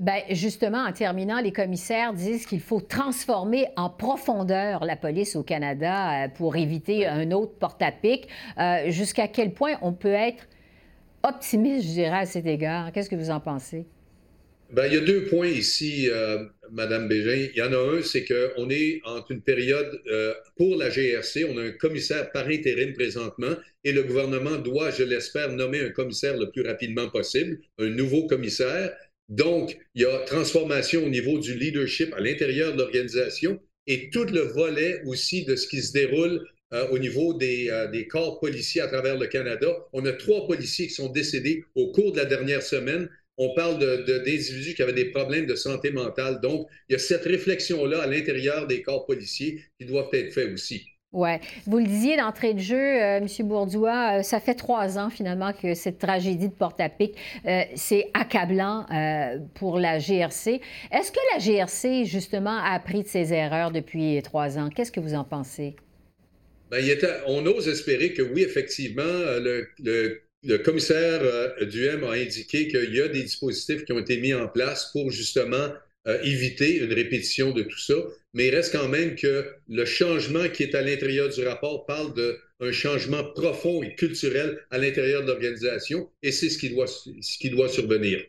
Bien, 0.00 0.22
justement, 0.30 0.84
en 0.84 0.92
terminant, 0.92 1.40
les 1.40 1.50
commissaires 1.50 2.12
disent 2.12 2.46
qu'il 2.46 2.60
faut 2.60 2.80
transformer 2.80 3.66
en 3.76 3.90
profondeur 3.90 4.84
la 4.84 4.94
police 4.94 5.34
au 5.34 5.42
Canada 5.42 6.24
euh, 6.24 6.28
pour 6.28 6.54
éviter 6.54 7.06
un 7.06 7.32
autre 7.32 7.58
porte-à-pic. 7.58 8.28
Euh, 8.58 8.90
jusqu'à 8.90 9.26
quel 9.26 9.52
point 9.52 9.74
on 9.82 9.92
peut 9.92 10.12
être 10.12 10.46
optimiste, 11.24 11.84
je 11.88 11.92
dirais, 11.92 12.18
à 12.18 12.26
cet 12.26 12.46
égard? 12.46 12.92
Qu'est-ce 12.92 13.10
que 13.10 13.16
vous 13.16 13.30
en 13.30 13.40
pensez? 13.40 13.86
Ben, 14.70 14.86
il 14.86 14.94
y 14.94 14.96
a 14.98 15.00
deux 15.00 15.24
points 15.24 15.48
ici, 15.48 16.08
euh, 16.10 16.44
Madame 16.70 17.08
Bégin. 17.08 17.48
Il 17.54 17.56
y 17.56 17.62
en 17.62 17.72
a 17.72 17.78
un, 17.78 18.02
c'est 18.02 18.24
qu'on 18.24 18.68
est 18.68 19.00
entre 19.04 19.30
une 19.32 19.40
période 19.40 19.98
euh, 20.08 20.34
pour 20.56 20.76
la 20.76 20.90
GRC, 20.90 21.44
on 21.48 21.56
a 21.56 21.62
un 21.62 21.70
commissaire 21.70 22.30
par 22.32 22.46
intérim 22.48 22.92
présentement, 22.92 23.56
et 23.84 23.92
le 23.92 24.02
gouvernement 24.02 24.56
doit, 24.56 24.90
je 24.90 25.04
l'espère, 25.04 25.50
nommer 25.52 25.80
un 25.80 25.90
commissaire 25.90 26.36
le 26.36 26.50
plus 26.50 26.62
rapidement 26.62 27.08
possible, 27.08 27.58
un 27.78 27.88
nouveau 27.88 28.26
commissaire. 28.26 28.94
Donc, 29.30 29.78
il 29.94 30.02
y 30.02 30.04
a 30.04 30.18
transformation 30.26 31.04
au 31.04 31.08
niveau 31.08 31.38
du 31.38 31.54
leadership 31.54 32.12
à 32.14 32.20
l'intérieur 32.20 32.72
de 32.72 32.78
l'organisation 32.78 33.58
et 33.86 34.10
tout 34.10 34.24
le 34.24 34.40
volet 34.40 35.02
aussi 35.06 35.44
de 35.44 35.56
ce 35.56 35.66
qui 35.66 35.82
se 35.82 35.92
déroule 35.92 36.46
euh, 36.74 36.86
au 36.90 36.98
niveau 36.98 37.38
euh, 37.40 37.86
des, 37.88 38.06
corps 38.06 38.38
policiers 38.40 38.82
à 38.82 38.88
travers 38.88 39.16
le 39.16 39.26
Canada. 39.26 39.68
On 39.94 40.04
a 40.04 40.12
trois 40.12 40.46
policiers 40.46 40.88
qui 40.88 40.92
sont 40.92 41.08
décédés 41.08 41.64
au 41.74 41.92
cours 41.92 42.12
de 42.12 42.18
la 42.18 42.26
dernière 42.26 42.62
semaine 42.62 43.08
on 43.38 43.54
parle 43.54 43.78
d'individus 43.78 44.74
qui 44.74 44.82
avaient 44.82 44.92
des 44.92 45.10
problèmes 45.10 45.46
de 45.46 45.54
santé 45.54 45.90
mentale. 45.90 46.40
Donc, 46.40 46.66
il 46.88 46.92
y 46.92 46.96
a 46.96 46.98
cette 46.98 47.24
réflexion-là 47.24 48.02
à 48.02 48.06
l'intérieur 48.06 48.66
des 48.66 48.82
corps 48.82 49.06
policiers 49.06 49.62
qui 49.78 49.86
doivent 49.86 50.10
être 50.12 50.32
faite 50.32 50.52
aussi. 50.52 50.84
Oui. 51.12 51.30
Vous 51.66 51.78
le 51.78 51.86
disiez 51.86 52.18
d'entrée 52.18 52.52
de 52.52 52.58
jeu, 52.58 52.76
euh, 52.76 53.16
M. 53.16 53.26
Bourdois, 53.46 54.18
euh, 54.18 54.22
ça 54.22 54.40
fait 54.40 54.54
trois 54.54 54.98
ans 54.98 55.08
finalement 55.08 55.54
que 55.54 55.72
cette 55.72 55.98
tragédie 55.98 56.50
de 56.50 56.54
Porte-à-Pic, 56.54 57.14
euh, 57.46 57.62
c'est 57.76 58.10
accablant 58.12 58.84
pour 59.54 59.78
la 59.78 59.98
GRC. 59.98 60.60
Est-ce 60.92 61.10
que 61.10 61.18
la 61.32 61.38
GRC, 61.38 62.04
justement, 62.04 62.58
a 62.58 62.74
appris 62.74 63.04
de 63.04 63.08
ses 63.08 63.32
erreurs 63.32 63.70
depuis 63.70 64.20
trois 64.22 64.58
ans? 64.58 64.68
Qu'est-ce 64.68 64.92
que 64.92 65.00
vous 65.00 65.14
en 65.14 65.24
pensez? 65.24 65.76
Bien, 66.70 66.94
on 67.26 67.46
ose 67.46 67.68
espérer 67.68 68.12
que 68.12 68.20
oui, 68.20 68.42
effectivement, 68.42 69.02
le, 69.02 69.68
le 69.82 70.27
le 70.44 70.58
commissaire 70.58 71.20
euh, 71.22 71.64
Duhem 71.64 72.04
a 72.04 72.12
indiqué 72.12 72.68
qu'il 72.68 72.94
y 72.94 73.00
a 73.00 73.08
des 73.08 73.22
dispositifs 73.22 73.84
qui 73.84 73.92
ont 73.92 73.98
été 73.98 74.18
mis 74.18 74.34
en 74.34 74.48
place 74.48 74.90
pour 74.92 75.10
justement 75.10 75.68
euh, 76.06 76.20
éviter 76.22 76.78
une 76.78 76.92
répétition 76.92 77.52
de 77.52 77.62
tout 77.62 77.78
ça, 77.78 77.94
mais 78.32 78.46
il 78.46 78.54
reste 78.54 78.72
quand 78.72 78.88
même 78.88 79.14
que 79.16 79.46
le 79.68 79.84
changement 79.84 80.48
qui 80.48 80.62
est 80.62 80.74
à 80.74 80.82
l'intérieur 80.82 81.28
du 81.28 81.46
rapport 81.46 81.86
parle 81.86 82.14
d'un 82.14 82.72
changement 82.72 83.24
profond 83.24 83.82
et 83.82 83.94
culturel 83.94 84.58
à 84.70 84.78
l'intérieur 84.78 85.22
de 85.22 85.28
l'organisation, 85.28 86.08
et 86.22 86.32
c'est 86.32 86.48
ce 86.48 86.58
qui 86.58 86.70
doit, 86.70 86.86
ce 86.86 87.38
qui 87.38 87.50
doit 87.50 87.68
survenir. 87.68 88.20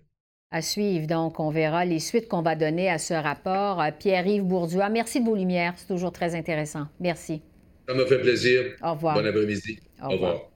À 0.52 0.64
suivre, 0.64 1.06
donc, 1.06 1.40
on 1.40 1.52
verra 1.52 1.86
les 1.86 2.00
suites 2.00 2.28
qu'on 2.28 2.42
va 2.42 2.56
donner 2.56 2.90
à 2.90 2.98
ce 2.98 3.14
rapport. 3.14 3.84
Pierre-Yves 4.00 4.44
Bourduas, 4.44 4.90
merci 4.90 5.22
de 5.22 5.26
vos 5.26 5.36
lumières. 5.36 5.76
C'est 5.78 5.86
toujours 5.86 6.12
très 6.12 6.34
intéressant. 6.34 6.88
Merci. 7.00 7.44
Ça 7.88 7.94
m'a 7.94 8.08
fait 8.08 8.20
plaisir. 8.20 8.76
Au 8.82 8.94
revoir. 8.94 9.14
Bon 9.22 9.28
après-midi. 9.28 9.80
Au, 10.04 10.10
revoir. 10.10 10.50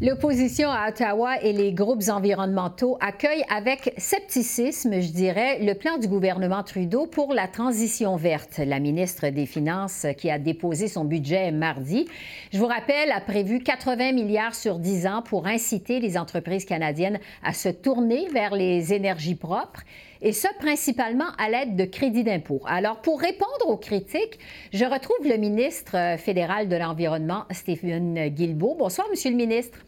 L'opposition 0.00 0.70
à 0.70 0.90
Ottawa 0.90 1.42
et 1.42 1.52
les 1.52 1.72
groupes 1.72 2.04
environnementaux 2.08 2.96
accueillent 3.00 3.44
avec 3.50 3.94
scepticisme, 3.96 5.00
je 5.00 5.10
dirais, 5.10 5.58
le 5.58 5.74
plan 5.74 5.98
du 5.98 6.06
gouvernement 6.06 6.62
Trudeau 6.62 7.08
pour 7.08 7.34
la 7.34 7.48
transition 7.48 8.14
verte. 8.14 8.60
La 8.64 8.78
ministre 8.78 9.30
des 9.30 9.44
Finances, 9.44 10.06
qui 10.16 10.30
a 10.30 10.38
déposé 10.38 10.86
son 10.86 11.04
budget 11.04 11.50
mardi, 11.50 12.06
je 12.52 12.58
vous 12.58 12.68
rappelle, 12.68 13.10
a 13.10 13.20
prévu 13.20 13.58
80 13.58 14.12
milliards 14.12 14.54
sur 14.54 14.78
10 14.78 15.08
ans 15.08 15.22
pour 15.22 15.48
inciter 15.48 15.98
les 15.98 16.16
entreprises 16.16 16.64
canadiennes 16.64 17.18
à 17.42 17.52
se 17.52 17.68
tourner 17.68 18.28
vers 18.32 18.54
les 18.54 18.92
énergies 18.92 19.34
propres 19.34 19.82
et 20.22 20.32
ce, 20.32 20.46
principalement 20.60 21.32
à 21.38 21.48
l'aide 21.48 21.74
de 21.74 21.84
crédits 21.84 22.24
d'impôt. 22.24 22.60
Alors, 22.66 23.00
pour 23.00 23.20
répondre 23.20 23.66
aux 23.66 23.76
critiques, 23.76 24.38
je 24.72 24.84
retrouve 24.84 25.26
le 25.28 25.38
ministre 25.38 26.16
fédéral 26.18 26.68
de 26.68 26.76
l'Environnement, 26.76 27.46
Stephen 27.50 28.28
Guilbeault. 28.28 28.76
Bonsoir, 28.78 29.08
Monsieur 29.10 29.30
le 29.30 29.36
ministre. 29.36 29.78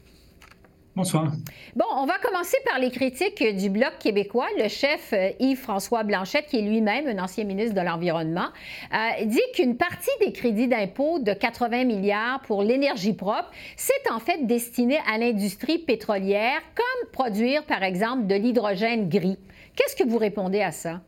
Bonsoir. 0.96 1.30
Bon, 1.76 1.84
on 1.96 2.04
va 2.04 2.18
commencer 2.18 2.56
par 2.68 2.80
les 2.80 2.90
critiques 2.90 3.44
du 3.56 3.70
Bloc 3.70 3.92
québécois. 4.00 4.48
Le 4.58 4.68
chef 4.68 5.12
euh, 5.12 5.30
Yves-François 5.38 6.02
Blanchette, 6.02 6.46
qui 6.46 6.58
est 6.58 6.62
lui-même 6.62 7.06
un 7.06 7.22
ancien 7.22 7.44
ministre 7.44 7.76
de 7.76 7.80
l'Environnement, 7.80 8.48
euh, 8.92 9.24
dit 9.24 9.38
qu'une 9.54 9.76
partie 9.76 10.10
des 10.20 10.32
crédits 10.32 10.66
d'impôt 10.66 11.20
de 11.20 11.32
80 11.32 11.84
milliards 11.84 12.40
pour 12.40 12.64
l'énergie 12.64 13.12
propre, 13.12 13.52
c'est 13.76 14.10
en 14.10 14.18
fait 14.18 14.46
destiné 14.46 14.98
à 15.08 15.16
l'industrie 15.16 15.78
pétrolière, 15.78 16.60
comme 16.74 17.10
produire, 17.12 17.64
par 17.66 17.84
exemple, 17.84 18.26
de 18.26 18.34
l'hydrogène 18.34 19.08
gris. 19.08 19.38
Qu'est-ce 19.76 19.94
que 19.94 20.08
vous 20.08 20.18
répondez 20.18 20.60
à 20.60 20.72
ça? 20.72 21.02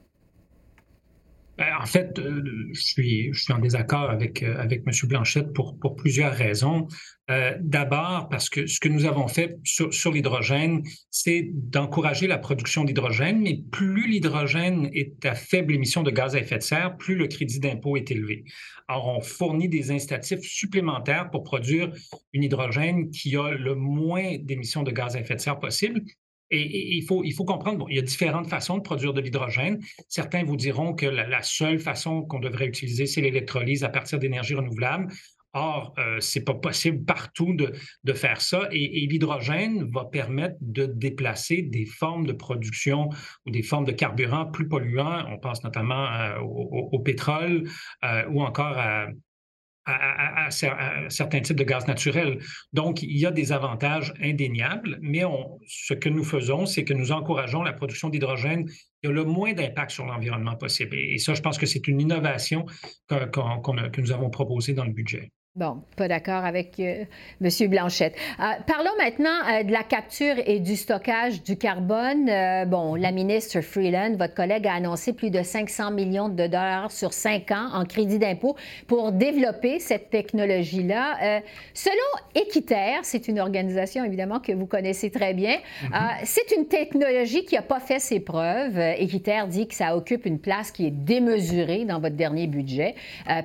Ben, 1.59 1.67
en 1.79 1.85
fait, 1.85 2.19
euh, 2.19 2.43
je, 2.73 2.81
suis, 2.81 3.53
en 3.53 3.59
désaccord 3.59 4.09
avec, 4.09 4.43
euh, 4.43 4.57
avec 4.59 4.85
M. 4.87 4.93
Blanchette 5.09 5.53
pour, 5.53 5.77
plusieurs 5.97 6.33
raisons. 6.33 6.89
Euh, 7.31 7.55
d'abord, 7.61 8.29
parce 8.31 8.49
que 8.49 8.67
ce 8.67 8.81
que 8.81 8.89
nous 8.89 9.05
avons 9.05 9.29
fait 9.29 9.59
sur, 9.63 9.93
sur 9.93 10.13
l'hydrogène, 10.13 10.83
c'est 11.11 11.51
d'encourager 11.53 12.27
la 12.27 12.39
production 12.39 12.85
d'hydrogène, 12.85 13.43
mais 13.43 13.61
plus 13.71 14.09
l'hydrogène 14.09 14.89
est 14.95 15.25
à 15.27 15.35
faible 15.35 15.75
émission 15.75 16.03
de 16.03 16.11
gaz 16.11 16.35
à 16.35 16.41
effet 16.41 16.57
de 16.57 16.63
serre, 16.63 16.97
plus 16.97 17.17
le 17.17 17.27
crédit 17.27 17.61
d'impôt 17.61 17.99
est 17.99 18.11
élevé. 18.11 18.45
Alors, 18.89 19.09
on 19.09 19.21
fournit 19.21 19.69
des 19.69 19.91
incitatifs 19.91 20.43
supplémentaires 20.43 21.31
pour 21.31 21.45
produire 21.45 21.93
une 22.33 22.45
hydrogène 22.45 23.11
qui 23.11 23.37
a 23.37 23.51
le 23.51 23.75
moins 23.75 24.39
d'émissions 24.41 24.83
de 24.83 24.91
gaz 24.91 25.17
à 25.17 25.21
effet 25.21 25.35
de 25.35 25.41
serre 25.41 25.61
possible 25.61 26.03
et, 26.53 26.97
il, 26.97 27.03
faut, 27.03 27.45
comprendre, 27.45 27.79
bon, 27.79 27.89
il 27.89 27.97
y 27.97 27.99
a 27.99 28.03
différentes 28.03 28.49
façons 28.49 28.77
de 28.77 28.83
produire 28.83 29.15
de 29.15 29.21
l'hydrogène. 29.21 29.81
Certains 30.09 30.45
vous 30.45 30.57
diront 30.57 30.95
que 30.95 31.07
la, 31.07 31.43
seule 31.43 31.79
façon 31.79 32.23
qu'on 32.23 32.41
devrait 32.41 32.67
utiliser, 32.67 33.07
c'est 33.07 33.23
l'électrolyse 33.23 33.85
à 33.85 33.89
partir 33.89 34.19
d'énergie 34.19 34.55
renouvelable. 34.55 35.13
Or, 35.55 35.95
euh, 35.99 36.19
ce 36.21 36.39
n'est 36.39 36.45
pas 36.47 36.55
possible 36.55 37.05
partout 37.05 37.53
de, 37.53 37.73
de 38.05 38.13
faire 38.15 38.41
ça 38.41 38.69
et, 38.71 39.07
l'hydrogène 39.07 39.85
va 39.91 40.07
permettre 40.07 40.57
de 40.63 40.87
déplacer 40.87 41.61
des 41.61 41.85
formes 41.85 42.27
de 42.27 42.33
production 42.33 43.11
ou 43.45 43.51
des 43.51 43.63
formes 43.63 43.85
de 43.85 43.93
carburant 43.93 44.47
plus 44.47 44.67
polluants. 44.67 45.27
On 45.29 45.39
pense 45.39 45.63
notamment 45.63 46.07
euh, 46.07 46.39
au, 46.41 46.99
pétrole 47.01 47.69
euh, 48.03 48.25
ou 48.31 48.43
encore 48.43 48.79
à, 48.79 49.09
à, 49.87 50.49
certains 50.51 51.41
types 51.41 51.57
de 51.57 51.65
gaz 51.65 51.87
naturel. 51.87 52.39
Donc, 52.73 53.03
il 53.03 53.17
y 53.17 53.27
a 53.27 53.31
des 53.31 53.53
avantages 53.53 54.15
indéniables, 54.23 54.99
mais 55.01 55.23
ce 55.67 55.95
que 55.95 56.09
nous 56.09 56.25
faisons, 56.25 56.67
c'est 56.67 56.85
que 56.85 56.95
nous 56.95 57.13
encourageons 57.13 57.63
la 57.63 57.73
production 57.73 58.09
d'hydrogène 58.09 58.67
qui 58.67 59.09
a 59.09 59.11
le 59.11 59.25
moins 59.25 59.53
d'impact 59.53 59.91
sur 59.91 60.07
l'environnement 60.07 60.57
possible. 60.57 60.97
Et, 60.97 61.19
ça, 61.19 61.35
je 61.35 61.41
pense 61.41 61.59
que 61.59 61.67
c'est 61.67 61.89
une 61.89 62.01
innovation 62.01 62.67
que 63.09 64.01
nous 64.01 64.13
avons 64.13 64.31
proposée 64.31 64.75
dans 64.75 64.85
le 64.85 64.93
budget. 64.93 65.33
Bon, 65.55 65.83
pas 65.99 66.09
d'accord 66.09 66.47
avec 66.47 66.81
euh, 66.81 67.05
M. 67.43 67.69
Blanchette. 67.69 68.15
Euh, 68.41 68.45
parlons 68.67 68.97
maintenant 68.97 69.29
euh, 69.51 69.63
de 69.65 69.71
la 69.71 69.83
capture 69.83 70.37
et 70.47 70.61
du 70.61 70.77
stockage 70.77 71.43
du 71.43 71.59
carbone. 71.59 72.31
bon, 72.69 72.95
la 72.95 73.13
ministre 73.13 73.61
Freeland, 73.61 74.17
votre 74.17 74.33
collègue, 74.33 74.67
a 74.67 74.73
annoncé 74.73 75.13
plus 75.13 75.29
de 75.29 75.43
500 75.43 75.91
millions 75.91 76.31
de 76.31 76.47
dollars 76.47 76.91
sur 76.91 77.13
cinq 77.13 77.51
ans 77.51 77.69
en 77.75 77.85
crédit 77.85 78.19
d'impôt 78.19 78.57
pour 78.87 79.13
développer 79.13 79.79
cette 79.79 80.09
technologie-là. 80.09 81.43
selon 81.75 81.97
Équiterre, 82.35 83.01
c'est 83.03 83.29
une 83.29 83.39
organisation 83.39 84.05
évidemment 84.05 84.41
que 84.41 84.53
vous 84.53 84.65
connaissez 84.65 85.11
très 85.11 85.35
bien, 85.35 85.59
mm-hmm. 85.83 86.21
c'est 86.25 86.57
une 86.57 86.67
technologie 86.67 87.45
qui 87.45 87.57
n'a 87.57 87.63
pas 87.63 87.81
fait 87.81 87.99
ses 87.99 88.21
preuves. 88.21 88.79
Équiterre 88.79 89.49
dit 89.49 89.69
que 89.69 89.75
ça 89.75 89.95
occupe 89.99 90.25
une 90.25 90.39
place 90.39 90.71
qui 90.71 90.87
est 90.87 90.91
démesurée 90.91 91.85
dans 91.85 92.01
votre 92.01 92.17
dernier 92.17 92.47
budget. 92.47 92.95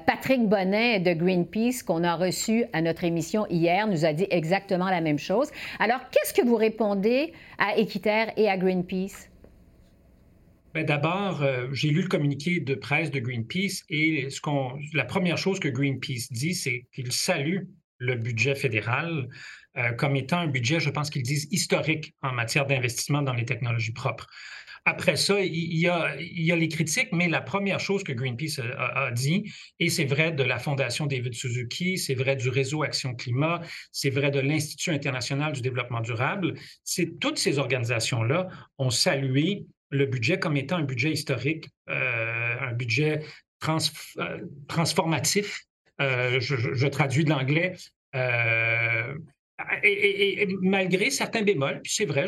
Patrick 0.05 0.47
Bonnet 0.47 1.01
de 1.01 1.11
Greenpeace, 1.11 1.83
qu'on 1.97 2.03
a 2.03 2.15
reçu 2.15 2.65
à 2.73 2.81
notre 2.81 3.03
émission 3.03 3.47
hier 3.49 3.87
nous 3.87 4.05
a 4.05 4.13
dit 4.13 4.27
exactement 4.29 4.89
la 4.89 5.01
même 5.01 5.17
chose. 5.17 5.49
Alors, 5.79 5.99
qu'est-ce 6.11 6.33
que 6.33 6.45
vous 6.45 6.55
répondez 6.55 7.33
à 7.57 7.75
Équiterre 7.77 8.31
et 8.37 8.47
à 8.49 8.57
Greenpeace? 8.57 9.29
Ben, 10.75 10.85
d'abord, 10.85 11.41
euh, 11.41 11.67
j'ai 11.71 11.89
lu 11.89 12.03
le 12.03 12.07
communiqué 12.07 12.59
de 12.59 12.75
presse 12.75 13.09
de 13.09 13.19
Greenpeace 13.19 13.83
et 13.89 14.27
la 14.93 15.05
première 15.05 15.39
chose 15.39 15.59
que 15.59 15.69
Greenpeace 15.69 16.27
dit, 16.29 16.53
c'est 16.53 16.85
qu'il 16.93 17.11
salue 17.11 17.63
le 17.97 18.15
budget 18.15 18.53
fédéral 18.53 19.27
euh, 19.77 19.91
comme 19.93 20.15
étant 20.15 20.37
un 20.37 20.47
budget, 20.47 20.79
je 20.79 20.91
pense 20.91 21.09
qu'ils 21.09 21.23
disent, 21.23 21.47
historique 21.51 22.13
en 22.21 22.31
matière 22.31 22.67
d'investissement 22.67 23.23
dans 23.23 23.33
les 23.33 23.45
technologies 23.45 23.91
propres. 23.91 24.27
Après 24.87 25.17
ça, 25.17 25.41
il 25.41 25.77
y, 25.77 25.89
a, 25.89 26.15
les 26.15 26.67
critiques, 26.69 27.09
mais 27.11 27.27
la 27.27 27.41
première 27.41 27.81
chose 27.81 28.05
que 28.05 28.13
Greenpeace 28.13 28.61
a, 28.77 29.11
dit, 29.11 29.51
et 29.81 29.89
c'est 29.89 30.05
vrai 30.05 30.31
de 30.31 30.43
la 30.43 30.59
Fondation 30.59 31.07
David 31.07 31.33
Suzuki, 31.33 31.97
c'est 31.97 32.13
vrai 32.13 32.37
du 32.37 32.47
réseau 32.47 32.83
Action 32.83 33.13
Climat, 33.13 33.59
c'est 33.91 34.09
vrai 34.09 34.31
de 34.31 34.39
l'Institut 34.39 34.91
international 34.91 35.51
du 35.51 35.59
développement 35.59 35.99
durable, 35.99 36.53
c'est 36.85 37.19
toutes 37.19 37.37
ces 37.37 37.59
organisations-là 37.59 38.47
ont 38.77 38.89
salué 38.89 39.65
le 39.89 40.05
budget 40.05 40.39
comme 40.39 40.55
étant 40.55 40.77
un 40.77 40.83
budget 40.83 41.11
historique, 41.11 41.67
euh, 41.89 42.55
un 42.61 42.71
budget 42.71 43.23
euh, 43.67 44.39
transformatif. 44.69 45.65
Euh, 45.99 46.39
je, 46.39 46.87
traduis 46.87 47.25
de 47.25 47.29
l'anglais 47.29 47.75
et, 49.83 50.47
malgré 50.61 51.09
certains 51.09 51.41
bémols, 51.41 51.81
puis 51.81 51.93
c'est 51.93 52.05
vrai, 52.05 52.25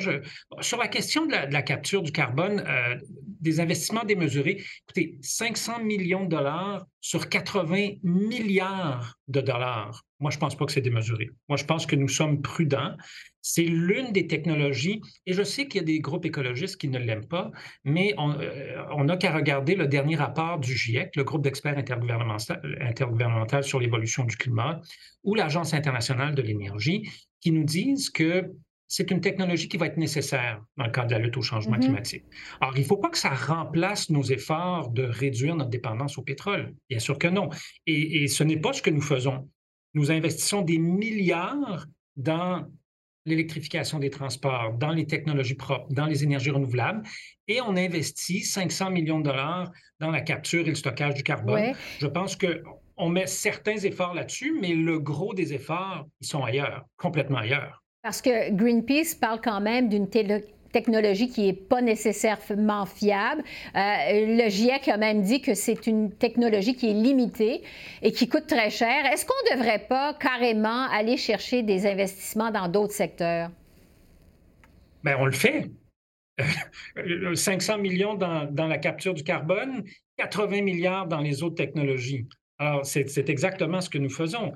sur 0.62 0.77
la 0.77 0.88
question 0.88 1.25
de 1.25 1.31
la, 1.31 1.62
capture 1.62 2.01
du 2.01 2.12
carbone, 2.12 2.63
euh, 2.67 2.95
des 3.39 3.59
investissements 3.59 4.03
démesurés, 4.03 4.63
écoutez, 4.88 5.17
500 5.21 5.83
millions 5.83 6.24
de 6.24 6.29
dollars 6.29 6.86
sur 7.01 7.29
80 7.29 7.95
milliards 8.03 9.17
de 9.27 9.41
dollars. 9.41 10.03
Moi, 10.19 10.31
je 10.31 10.37
ne 10.37 10.41
pense 10.41 10.55
pas 10.57 10.65
que 10.65 10.71
c'est 10.71 10.81
démesuré. 10.81 11.29
Moi, 11.47 11.57
je 11.57 11.63
pense 11.63 11.85
que 11.85 11.95
nous 11.95 12.09
sommes 12.09 12.41
prudents. 12.41 12.95
C'est 13.41 13.63
l'une 13.63 14.11
des 14.11 14.27
technologies, 14.27 15.01
et 15.25 15.33
je 15.33 15.43
sais 15.43 15.67
qu'il 15.67 15.79
y 15.79 15.83
a 15.83 15.85
des 15.85 16.01
groupes 16.01 16.25
écologistes 16.25 16.75
qui 16.75 16.89
ne 16.89 16.99
l'aiment 16.99 17.27
pas, 17.27 17.51
mais 17.85 18.13
on 18.17 18.37
euh, 18.37 19.03
n'a 19.05 19.15
qu'à 19.15 19.33
regarder 19.33 19.75
le 19.75 19.87
dernier 19.87 20.17
rapport 20.17 20.59
du 20.59 20.75
GIEC, 20.75 21.15
le 21.15 21.23
groupe 21.23 21.41
d'experts 21.41 21.77
intergouvernemental 21.77 23.63
sur 23.63 23.79
l'évolution 23.79 24.25
du 24.25 24.35
climat, 24.35 24.81
ou 25.23 25.35
l'Agence 25.35 25.73
internationale 25.73 26.35
de 26.35 26.41
l'énergie, 26.41 27.09
qui 27.39 27.53
nous 27.53 27.63
disent 27.63 28.09
que 28.09 28.51
c'est 28.89 29.12
une 29.12 29.22
technologie 29.22 29.69
qui 29.69 29.77
va 29.77 29.86
être 29.86 29.98
nécessaire 29.98 30.62
dans 30.75 30.86
le 30.86 30.91
cadre 30.91 31.08
de 31.08 31.13
la 31.13 31.19
lutte 31.19 31.38
au 31.38 31.41
changement 31.41 31.77
mm-hmm. 31.77 31.81
climatique. 31.81 32.25
Alors, 32.60 32.75
il 32.75 32.81
ne 32.81 32.86
faut 32.86 32.98
pas 32.98 33.10
que 33.10 33.17
ça 33.17 33.29
remplace 33.29 34.10
nos 34.10 34.24
efforts 34.24 34.89
de 34.89 35.03
réduire 35.03 35.55
notre 35.55 35.69
dépendance 35.69 36.17
au 36.17 36.24
pétrole. 36.24 36.74
Bien 36.89 37.00
sûr 37.00 37.17
que 37.19 37.27
non. 37.27 37.50
Et, 37.86 38.24
et 38.24 38.27
ce 38.27 38.43
n'est 38.43 38.58
pas 38.58 38.74
ce 38.74 38.81
que 38.81 38.89
nous 38.89 39.01
faisons. 39.01 39.48
Nous 39.93 40.12
investissons 40.12 40.63
des 40.63 40.79
milliards 40.79 41.86
dans 42.17 42.65
l'électrification 43.25 44.00
des 44.00 44.10
transports, 44.10 44.74
dans 44.74 44.91
les 44.91 45.05
technologies 45.05 45.53
propres, 45.53 45.93
dans 45.93 46.08
les 46.08 46.24
énergies 46.24 46.50
renouvelables, 46.50 47.03
et 47.48 47.62
on 47.62 47.75
investit 47.75 48.41
500 48.41 48.89
millions 48.89 49.19
de 49.19 49.25
dollars 49.25 49.72
dans 50.00 50.10
la 50.10 50.22
capture 50.22 50.62
et 50.62 50.69
le 50.69 50.75
stockage 50.75 51.13
du 51.13 51.24
carbone. 51.24 51.74
Je 52.00 52.08
pense 52.08 52.36
qu'on 52.36 53.10
met 53.10 53.27
certains 53.27 53.77
efforts 53.77 54.15
là-dessus, 54.15 54.58
mais 54.60 54.74
le 54.74 55.00
gros 55.00 55.34
des 55.34 55.53
efforts, 55.53 56.08
ils 56.22 56.27
sont 56.27 56.43
ailleurs, 56.43 56.86
complètement 56.98 57.38
ailleurs. 57.38 57.78
Parce 58.01 58.21
que 58.21 58.51
Greenpeace 58.51 59.15
parle 59.19 59.41
quand 59.41 59.59
même 59.59 59.89
d'une 59.89 60.07
technologie 60.09 61.29
qui 61.29 61.47
n'est 61.47 61.53
pas 61.53 61.81
nécessairement 61.81 62.85
fiable. 62.85 63.43
Euh, 63.75 64.37
le 64.37 64.49
GIEC 64.49 64.87
a 64.87 64.97
même 64.97 65.21
dit 65.21 65.41
que 65.41 65.53
c'est 65.53 65.85
une 65.85 66.11
technologie 66.11 66.75
qui 66.75 66.89
est 66.89 66.93
limitée 66.93 67.61
et 68.01 68.13
qui 68.13 68.29
coûte 68.29 68.47
très 68.47 68.69
cher. 68.69 69.05
Est-ce 69.05 69.25
qu'on 69.25 69.51
ne 69.51 69.57
devrait 69.57 69.85
pas 69.89 70.13
carrément 70.13 70.87
aller 70.89 71.17
chercher 71.17 71.61
des 71.61 71.85
investissements 71.85 72.51
dans 72.51 72.69
d'autres 72.69 72.93
secteurs? 72.93 73.49
Bien, 75.03 75.17
on 75.19 75.25
le 75.25 75.33
fait. 75.33 75.69
500 77.35 77.79
millions 77.79 78.13
dans, 78.13 78.49
dans, 78.49 78.67
la 78.67 78.77
capture 78.77 79.13
du 79.13 79.23
carbone, 79.23 79.83
80 80.15 80.61
milliards 80.61 81.05
dans 81.05 81.19
les 81.19 81.43
autres 81.43 81.55
technologies. 81.55 82.25
Alors, 82.61 82.85
c'est 82.85 83.29
exactement 83.29 83.79
ce 83.79 83.89
que 83.89 83.97
nous 83.97 84.09
faisons. 84.09 84.51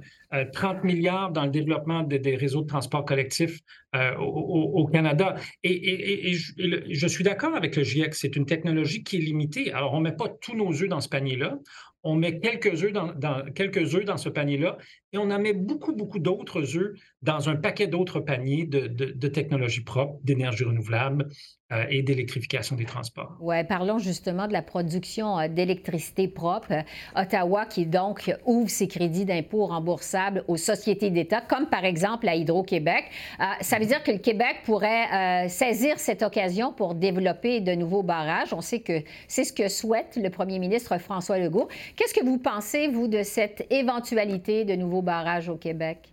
30 0.52 0.78
euh, 0.78 0.80
milliards 0.84 1.32
dans 1.32 1.46
le 1.46 1.52
développement 1.52 2.04
des 2.04 2.36
réseaux 2.36 2.62
de 2.62 2.68
transport 2.68 3.06
collectif 3.06 3.62
euh, 3.96 4.14
au, 4.18 4.86
Canada. 4.88 5.36
Et, 5.64 6.34
je, 6.34 7.08
suis 7.08 7.24
d'accord 7.24 7.56
avec 7.56 7.78
le 7.78 7.84
GIEC, 7.84 8.14
c'est 8.14 8.36
une 8.36 8.46
technologie 8.46 9.04
qui 9.04 9.18
est 9.18 9.22
limitée. 9.22 9.72
Alors, 9.72 9.94
on 9.94 10.00
ne 10.00 10.10
met 10.10 10.16
pas 10.16 10.28
tous 10.42 10.54
nos 10.54 10.74
œufs 10.74 10.90
dans 10.90 11.00
ce 11.00 11.08
panier-là. 11.08 11.58
On 12.04 12.16
met 12.16 12.42
quelques 12.42 12.84
œufs 12.84 12.92
dans, 12.92 13.14
quelques 13.56 13.96
œufs 13.96 14.04
dans 14.04 14.18
ce 14.18 14.28
panier-là 14.28 14.78
et 15.14 15.18
on 15.18 15.32
en 15.32 15.40
met 15.40 15.54
beaucoup, 15.54 15.96
beaucoup 15.96 16.20
d'autres 16.20 16.76
œufs 16.76 16.92
dans 17.24 17.50
un 17.50 17.56
paquet 17.56 17.88
d'autres 17.88 18.20
paniers 18.20 18.66
de, 18.66 19.28
technologies 19.28 19.84
propres, 19.84 20.20
d'énergie 20.24 20.66
renouvelable, 20.66 21.28
euh, 21.74 21.86
et 21.90 22.04
d'électrification 22.04 22.76
des 22.76 22.86
transports. 22.86 23.38
Oui, 23.40 23.64
parlons 23.64 23.98
justement 23.98 24.48
de 24.48 24.54
la 24.54 24.62
production 24.62 25.40
euh, 25.40 25.48
d'électricité 25.48 26.28
propre. 26.28 26.74
Ottawa 27.16 27.66
qui 27.66 27.86
donc 27.86 28.32
ouvre 28.46 28.70
ses 28.70 28.88
crédits 28.88 29.26
d'impôt 29.26 29.66
remboursables 29.66 30.44
aux 30.48 30.58
sociétés 30.58 31.10
d'État, 31.10 31.42
comme 31.42 31.68
par 31.68 31.86
exemple 31.86 32.28
à 32.28 32.36
Hydro-Québec. 32.36 33.06
Euh, 33.40 33.44
ça 33.62 33.80
veut 33.80 33.86
dire 33.86 34.04
que 34.04 34.12
le 34.12 34.18
Québec 34.18 34.58
pourrait 34.66 35.48
saisir 35.50 36.00
cette 36.00 36.22
occasion 36.22 36.74
pour 36.74 36.96
développer 36.96 37.62
de 37.62 37.74
nouveaux 37.74 38.04
barrages. 38.04 38.54
On 38.54 38.62
sait 38.62 38.82
que 38.82 39.02
c'est 39.28 39.44
ce 39.44 39.54
que 39.54 39.70
souhaite 39.70 40.20
le 40.22 40.30
premier 40.30 40.60
ministre 40.60 40.98
François 40.98 41.40
Legault. 41.40 41.70
Qu'est-ce 41.96 42.14
que 42.14 42.26
vous 42.26 42.38
pensez, 42.38 42.88
vous, 42.88 43.08
de 43.08 43.24
cette 43.24 43.66
éventualité 43.72 44.66
de 44.66 44.76
nouveaux 44.76 45.02
barrages 45.02 45.50
au 45.50 45.56
Québec? 45.56 46.13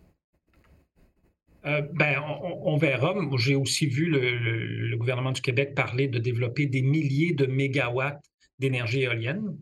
Euh, 1.66 1.82
ben, 1.92 2.22
on, 2.42 2.76
verra. 2.76 3.14
J'ai 3.38 3.54
aussi 3.54 3.86
vu 3.86 4.06
le, 4.06 4.96
gouvernement 4.96 5.32
du 5.32 5.40
Québec 5.40 5.74
parler 5.74 6.08
de 6.08 6.18
développer 6.18 6.66
des 6.66 6.82
milliers 6.82 7.32
de 7.34 7.46
mégawatts 7.46 8.22
d'énergie 8.58 9.02
éolienne. 9.02 9.56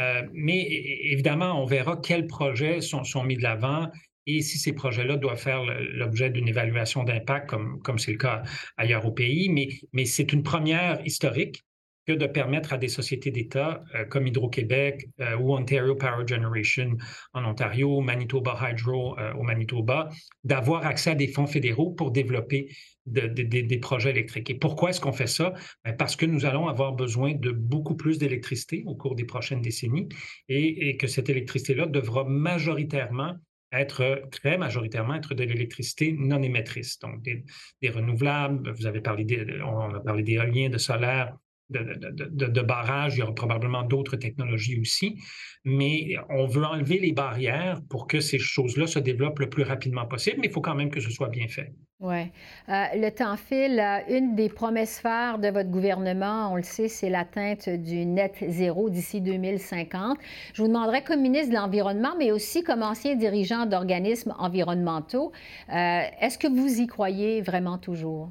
Euh, 0.00 0.22
mais 0.32 0.66
évidemment, 1.04 1.62
on 1.62 1.66
verra 1.66 1.96
quels 1.96 2.26
projets 2.26 2.80
sont, 2.80 3.04
mis 3.24 3.36
de 3.36 3.42
l'avant 3.42 3.88
et 4.26 4.40
si 4.40 4.58
ces 4.58 4.72
projets-là 4.72 5.16
doivent 5.16 5.40
faire 5.40 5.62
l'objet 5.64 6.30
d'une 6.30 6.48
évaluation 6.48 7.04
d'impact, 7.04 7.50
comme, 7.50 7.98
c'est 7.98 8.12
le 8.12 8.18
cas 8.18 8.42
ailleurs 8.76 9.06
au 9.06 9.12
pays. 9.12 9.48
Mais 9.92 10.04
c'est 10.06 10.32
une 10.32 10.42
première 10.42 11.04
historique 11.06 11.62
que 12.06 12.12
de 12.12 12.26
permettre 12.26 12.72
à 12.72 12.78
des 12.78 12.88
sociétés 12.88 13.30
d'État 13.30 13.82
euh, 13.94 14.04
comme 14.04 14.26
Hydro-Québec 14.26 15.08
euh, 15.20 15.36
ou 15.36 15.54
Ontario 15.54 15.94
Power 15.94 16.26
Generation 16.26 16.96
en 17.32 17.44
Ontario, 17.44 18.00
Manitoba 18.00 18.58
Hydro 18.62 19.18
euh, 19.18 19.32
au 19.34 19.42
Manitoba, 19.42 20.10
d'avoir 20.42 20.84
accès 20.86 21.10
à 21.10 21.14
des 21.14 21.28
fonds 21.28 21.46
fédéraux 21.46 21.90
pour 21.90 22.10
développer 22.10 22.68
des 23.06 23.78
projets 23.82 24.10
électriques. 24.10 24.48
Et 24.48 24.54
pourquoi 24.54 24.88
est-ce 24.88 25.00
qu'on 25.00 25.12
fait 25.12 25.26
ça? 25.26 25.52
Ben, 25.84 25.94
parce 25.94 26.16
que 26.16 26.24
nous 26.24 26.46
allons 26.46 26.68
avoir 26.68 26.94
besoin 26.94 27.34
de 27.34 27.50
beaucoup 27.50 27.96
plus 27.96 28.18
d'électricité 28.18 28.82
au 28.86 28.94
cours 28.94 29.14
des 29.14 29.26
prochaines 29.26 29.60
décennies 29.60 30.08
et, 30.48 30.96
que 30.96 31.06
cette 31.06 31.28
électricité-là 31.28 31.84
devra 31.84 32.24
majoritairement 32.24 33.34
être 33.72 34.22
très 34.30 34.56
majoritairement 34.56 35.16
être 35.16 35.34
de 35.34 35.44
l'électricité 35.44 36.14
non 36.18 36.40
émettrice, 36.40 36.98
donc 37.00 37.20
des, 37.22 37.44
des, 37.82 37.90
renouvelables. 37.90 38.72
Vous 38.72 38.86
avez 38.86 39.00
parlé, 39.00 39.26
on 39.66 39.94
a 39.94 40.00
parlé 40.00 40.22
d'éolien, 40.22 40.70
de 40.70 40.78
solaire, 40.78 41.36
de, 41.70 42.46
de, 42.46 42.62
barrages, 42.62 43.14
il 43.16 43.20
y 43.20 43.22
aura 43.22 43.34
probablement 43.34 43.82
d'autres 43.82 44.16
technologies 44.16 44.78
aussi, 44.80 45.16
mais 45.64 46.16
on 46.28 46.46
veut 46.46 46.64
enlever 46.64 46.98
les 46.98 47.12
barrières 47.12 47.80
pour 47.88 48.06
que 48.06 48.20
ces 48.20 48.38
choses-là 48.38 48.86
se 48.86 48.98
développent 48.98 49.38
le 49.38 49.48
plus 49.48 49.62
rapidement 49.62 50.06
possible, 50.06 50.36
mais 50.40 50.48
il 50.48 50.52
faut 50.52 50.60
quand 50.60 50.74
même 50.74 50.90
que 50.90 51.00
ce 51.00 51.10
soit 51.10 51.28
bien 51.28 51.48
fait. 51.48 51.72
Oui. 52.00 52.30
Euh, 52.68 52.84
le 52.96 53.08
temps 53.10 53.36
file. 53.36 53.82
Une 54.08 54.34
des 54.34 54.50
promesses 54.50 55.00
phares 55.00 55.38
de 55.38 55.48
votre 55.48 55.70
gouvernement, 55.70 56.52
on 56.52 56.56
le 56.56 56.62
sait, 56.62 56.88
c'est 56.88 57.08
l'atteinte 57.08 57.68
du 57.68 58.04
net 58.04 58.44
zéro 58.46 58.90
d'ici 58.90 59.20
2050. 59.22 60.18
Je 60.52 60.60
vous 60.60 60.68
demanderai, 60.68 61.02
comme 61.02 61.22
ministre 61.22 61.50
de 61.50 61.54
l'Environnement, 61.54 62.14
mais 62.18 62.30
aussi 62.30 62.62
comme 62.62 62.82
ancien 62.82 63.14
dirigeant 63.14 63.64
d'organismes 63.64 64.34
environnementaux, 64.38 65.32
euh, 65.70 66.02
est-ce 66.20 66.36
que 66.36 66.48
vous 66.48 66.80
y 66.80 66.86
croyez 66.86 67.40
vraiment 67.40 67.78
toujours? 67.78 68.30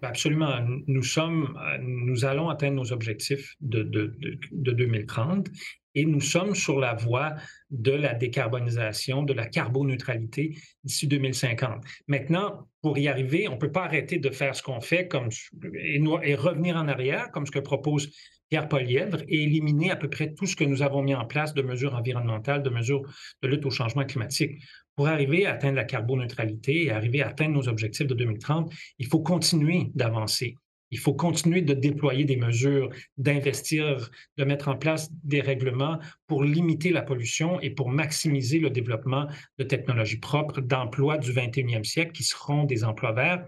Ben, 0.00 0.08
absolument. 0.08 0.60
Nous 0.86 1.02
sommes, 1.02 1.58
nous 1.80 2.24
allons 2.24 2.48
atteindre 2.48 2.76
nos 2.76 2.92
objectifs 2.92 3.54
de, 3.60 3.82
de, 3.82 4.16
de, 4.52 4.72
2030 4.72 5.48
et 5.94 6.04
nous 6.04 6.20
sommes 6.20 6.54
sur 6.54 6.78
la 6.78 6.94
voie 6.94 7.34
de 7.70 7.90
la 7.92 8.14
décarbonisation, 8.14 9.22
de 9.22 9.32
la 9.32 9.46
carboneutralité 9.46 10.56
d'ici 10.84 11.08
2050. 11.08 11.82
Maintenant, 12.06 12.68
pour 12.82 12.98
y 12.98 13.08
arriver, 13.08 13.48
on 13.48 13.54
ne 13.54 13.58
peut 13.58 13.72
pas 13.72 13.84
arrêter 13.84 14.18
de 14.18 14.30
faire 14.30 14.54
ce 14.54 14.62
qu'on 14.62 14.80
fait 14.80 15.08
comme, 15.08 15.28
et, 15.74 16.34
revenir 16.36 16.76
en 16.76 16.86
arrière, 16.86 17.30
comme 17.32 17.46
ce 17.46 17.50
que 17.50 17.58
propose 17.58 18.14
Pierre 18.48 18.68
Polièvre, 18.68 19.22
et 19.28 19.42
éliminer 19.42 19.90
à 19.90 19.96
peu 19.96 20.08
près 20.08 20.32
tout 20.34 20.46
ce 20.46 20.56
que 20.56 20.64
nous 20.64 20.82
avons 20.82 21.02
mis 21.02 21.14
en 21.14 21.24
place 21.24 21.54
de 21.54 21.62
mesures 21.62 21.94
environnementales, 21.94 22.62
de 22.62 22.70
mesures 22.70 23.02
de 23.42 23.48
lutte 23.48 23.66
au 23.66 23.70
changement 23.70 24.04
climatique. 24.04 24.62
Pour 24.96 25.08
arriver 25.08 25.46
à 25.46 25.52
atteindre 25.52 25.76
la 25.76 25.84
carboneutralité 25.84 26.84
et 26.84 26.90
arriver 26.90 27.22
à 27.22 27.28
atteindre 27.28 27.54
nos 27.54 27.68
objectifs 27.68 28.06
de 28.06 28.14
2030, 28.14 28.72
il 28.98 29.06
faut 29.06 29.20
continuer 29.20 29.90
d'avancer. 29.94 30.56
Il 30.90 30.98
faut 30.98 31.12
continuer 31.12 31.60
de 31.60 31.74
déployer 31.74 32.24
des 32.24 32.36
mesures, 32.36 32.88
d'investir, 33.18 34.10
de 34.38 34.44
mettre 34.44 34.68
en 34.68 34.76
place 34.76 35.10
des 35.22 35.42
règlements 35.42 35.98
pour 36.26 36.42
limiter 36.42 36.90
la 36.90 37.02
pollution 37.02 37.60
et 37.60 37.70
pour 37.70 37.90
maximiser 37.90 38.58
le 38.58 38.70
développement 38.70 39.26
de 39.58 39.64
technologies 39.64 40.18
propres, 40.18 40.62
d'emplois 40.62 41.18
du 41.18 41.30
21e 41.32 41.84
siècle 41.84 42.12
qui 42.12 42.24
seront 42.24 42.64
des 42.64 42.84
emplois 42.84 43.12
verts. 43.12 43.44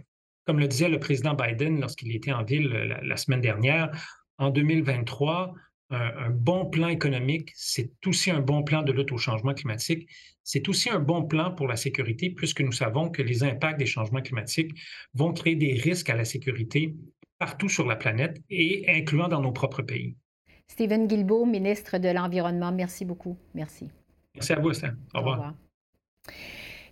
Comme 0.47 0.59
le 0.59 0.69
disait 0.69 0.89
le 0.89 1.01
président 1.01 1.35
Biden 1.35 1.81
lorsqu'il 1.81 2.15
était 2.15 2.33
en 2.33 2.45
ville 2.45 2.69
la, 2.69 3.01
la 3.03 3.17
semaine 3.17 3.41
dernière, 3.41 3.91
en 4.41 4.51
2023, 4.51 5.55
un, 5.91 6.31
bon 6.31 6.67
plan 6.67 6.89
économique, 6.89 7.53
c'est 7.55 7.91
aussi 8.07 8.31
un 8.31 8.41
bon 8.41 8.63
plan 8.63 8.83
de 8.83 8.93
lutte 8.93 9.13
au 9.13 9.19
changement 9.19 9.55
climatique. 9.55 10.09
C'est 10.43 10.69
aussi 10.69 10.89
un 10.89 10.99
bon 10.99 11.25
plan 11.25 11.53
pour 11.53 11.69
la 11.69 11.77
sécurité, 11.77 12.31
puisque 12.31 12.61
nous 12.61 12.73
savons 12.73 13.11
que 13.11 13.23
les 13.23 13.45
impacts 13.45 13.79
des 13.79 13.87
changements 13.87 14.23
climatiques 14.23 14.73
vont 15.15 15.33
créer 15.33 15.57
des 15.57 15.75
risques 15.75 16.11
à 16.11 16.17
la 16.17 16.25
sécurité 16.25 16.97
partout 17.39 17.69
sur 17.69 17.87
la 17.87 17.97
planète 17.97 18.41
et 18.51 18.85
incluant 18.89 19.29
dans 19.29 19.41
nos 19.41 19.53
propres 19.53 19.83
pays. 19.83 20.17
Stephen 20.69 21.07
Guilbeault, 21.07 21.47
ministre 21.47 21.99
de 21.99 22.09
l'Environnement, 22.09 22.73
merci 22.73 23.05
beaucoup. 23.05 23.37
Merci. 23.55 23.89
Merci 24.35 24.53
à 24.53 24.61
vous, 24.61 24.71
Au 24.71 24.87
Au 25.15 25.19
revoir. 25.19 25.55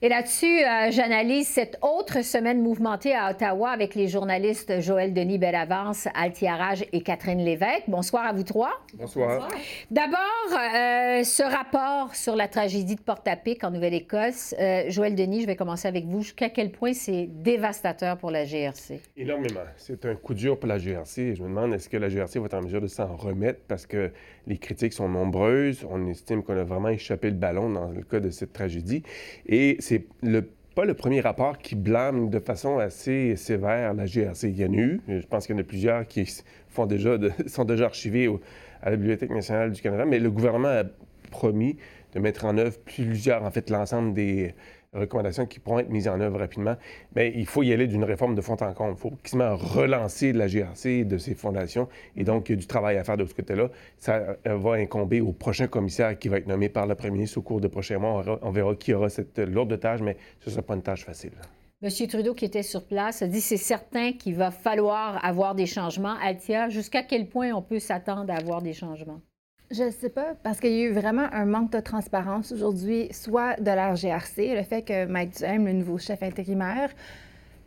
Et 0.01 0.09
là-dessus, 0.09 0.47
euh, 0.47 0.93
j'analyse 0.93 1.49
cette 1.49 1.77
autre 1.83 2.23
semaine 2.23 2.63
mouvementée 2.63 3.17
à 3.17 3.33
Ottawa 3.33 3.71
avec 3.71 3.97
les 3.97 4.07
journalistes 4.07 4.81
Joël 4.81 5.13
Denis 5.13 5.39
Bellavance, 5.39 6.07
Altiarage 6.15 6.85
et 6.93 7.03
Catherine 7.03 7.45
Lévesque. 7.45 7.83
Bonsoir 7.89 8.25
à 8.25 8.33
vous 8.33 8.45
trois. 8.45 8.81
Bonsoir. 8.95 9.49
D'abord, 9.91 10.19
euh, 10.53 11.25
ce 11.25 11.43
rapport 11.43 12.15
sur 12.15 12.37
la 12.37 12.47
tragédie 12.47 12.95
de 12.95 13.01
Port-à-Pic 13.01 13.65
en 13.65 13.73
Nouvelle-Écosse. 13.73 14.55
Euh, 14.61 14.85
Joël 14.89 15.17
Denis, 15.17 15.43
je 15.43 15.47
vais 15.49 15.57
commencer 15.57 15.89
avec 15.89 16.05
vous. 16.05 16.23
Jusqu'à 16.23 16.49
quel 16.49 16.71
point 16.71 16.93
c'est 16.93 17.27
dévastateur 17.27 18.19
pour 18.19 18.31
la 18.31 18.45
GRC? 18.45 19.01
Énormément. 19.17 19.63
C'est 19.77 20.05
un 20.05 20.15
coup 20.15 20.35
dur 20.35 20.61
pour 20.61 20.69
la 20.69 20.79
GRC. 20.79 21.35
Je 21.35 21.43
me 21.43 21.49
demande, 21.49 21.75
est-ce 21.75 21.89
que 21.89 21.97
la 21.97 22.09
GRC 22.09 22.39
va 22.39 22.47
être 22.47 22.55
en 22.55 22.63
mesure 22.63 22.81
de 22.81 22.87
s'en 22.87 23.17
remettre 23.17 23.63
parce 23.67 23.85
que 23.85 24.13
les 24.47 24.59
critiques 24.59 24.93
sont 24.93 25.09
nombreuses? 25.09 25.85
On 25.91 26.07
estime 26.07 26.45
qu'on 26.45 26.57
a 26.57 26.63
vraiment 26.63 26.91
échappé 26.91 27.31
le 27.31 27.37
ballon 27.37 27.69
dans 27.69 27.89
le 27.89 28.03
cas 28.03 28.21
de 28.21 28.31
cette 28.31 28.53
tragédie. 28.53 29.03
Et 29.47 29.77
c'est 29.89 30.05
le 30.23 30.43
pas 30.75 30.85
le 30.85 30.95
premier 30.95 31.21
rapport 31.21 31.59
qui 31.59 31.75
blâme 31.75 32.31
de 32.31 32.39
façon 32.39 32.79
assez 32.79 33.35
sévère 33.35 33.95
la 33.95 34.07
GRC. 34.07 34.49
Il 34.49 34.61
y 34.61 34.65
en 34.65 34.73
a 34.73 34.77
eu. 34.77 35.01
Je 35.09 35.27
pense 35.27 35.47
qu'il 35.47 35.57
y 35.57 35.59
en 35.59 35.61
a 35.63 35.65
plusieurs 35.65 36.07
qui 36.07 36.31
font 36.69 36.87
déjà 36.87 37.19
sont 37.49 37.65
déjà 37.65 37.87
archivés 37.87 38.29
à 38.83 38.91
la 38.91 38.97
Bibliothèque 38.97 39.31
nationale 39.31 39.73
du 39.73 39.81
Canada, 39.83 40.05
mais 40.05 40.21
le 40.21 40.31
gouvernement 40.31 40.69
a 40.69 40.85
promis 41.33 41.79
de 42.15 42.21
mettre 42.21 42.45
en 42.45 42.57
œuvre 42.59 42.79
plusieurs, 42.85 43.43
en 43.43 43.51
fait, 43.51 43.71
l'ensemble 43.71 44.15
des, 44.15 44.55
recommandations 44.93 45.47
qui 45.47 45.59
pourront 45.59 45.81
être 45.81 45.91
mises 45.91 46.09
en 46.09 46.21
œuvre 46.21 46.39
rapidement, 46.39 46.77
mais 47.15 47.33
il 47.35 47.47
faut 47.47 47.63
y 47.63 47.73
aller 47.73 47.87
d'une 47.87 48.05
réforme 48.05 48.35
de 48.35 48.41
fond 48.41 48.57
en 48.61 48.73
comble. 48.73 48.95
Il 48.97 49.01
faut 49.01 49.13
quasiment 49.23 49.57
relancer 49.57 50.33
la 50.33 50.47
GRC 50.47 51.05
de 51.05 51.19
ses 51.19 51.35
fondations. 51.35 51.89
Et 52.17 52.25
donc, 52.25 52.49
il 52.49 52.53
y 52.53 52.55
a 52.55 52.59
du 52.59 52.67
travail 52.67 52.97
à 52.97 53.05
faire 53.05 53.17
de 53.17 53.25
ce 53.25 53.35
côté-là. 53.35 53.69
Ça 53.99 54.37
euh, 54.47 54.57
va 54.57 54.73
incomber 54.75 55.21
au 55.21 55.33
prochain 55.33 55.67
commissaire 55.67 56.19
qui 56.19 56.29
va 56.29 56.39
être 56.39 56.47
nommé 56.47 56.69
par 56.69 56.87
le 56.87 56.95
premier 56.95 57.13
ministre 57.13 57.39
au 57.39 57.43
cours 57.43 57.61
des 57.61 57.69
prochains 57.69 57.99
mois. 57.99 58.39
On 58.43 58.51
verra, 58.51 58.75
qui 58.75 58.95
aura 58.95 59.09
cette 59.09 59.39
lourde 59.39 59.79
tâche, 59.79 60.01
mais 60.01 60.17
ce 60.41 60.51
ne 60.51 60.55
sera 60.55 60.63
pas 60.63 60.75
une 60.75 60.83
tâche 60.83 61.05
facile. 61.05 61.33
Monsieur 61.81 62.09
Trudeau, 62.09 62.35
qui 62.35 62.45
était 62.45 62.65
sur 62.65 62.85
place, 62.85 63.23
a 63.23 63.29
dit 63.29 63.41
c'est 63.41 63.57
certain 63.57 64.13
qu'il 64.13 64.35
va 64.35 64.51
falloir 64.51 65.25
avoir 65.25 65.55
des 65.55 65.67
changements. 65.67 66.17
Altia, 66.21 66.71
jusqu'à 66.71 67.05
quel 67.05 67.29
point 67.29 67.53
on 67.53 67.63
peut 67.63 67.79
s'attendre 67.79 68.33
à 68.33 68.37
avoir 68.37 68.63
des 68.63 68.73
changements? 68.73 69.21
Je 69.71 69.83
ne 69.83 69.91
sais 69.91 70.09
pas, 70.09 70.35
parce 70.43 70.61
qu'il 70.61 70.71
y 70.71 70.83
a 70.83 70.87
eu 70.87 70.93
vraiment 70.93 71.27
un 71.31 71.45
manque 71.45 71.73
de 71.73 71.81
transparence 71.81 72.53
aujourd'hui, 72.53 73.09
soit 73.13 73.61
de 73.61 73.71
la 73.71 73.95
GRC, 73.95 74.55
le 74.55 74.63
fait 74.63 74.81
que 74.81 75.05
Mike 75.05 75.37
Duhem, 75.37 75.67
le 75.67 75.75
nouveau 75.75 75.99
chef 75.99 76.23
intérimaire, 76.23 76.89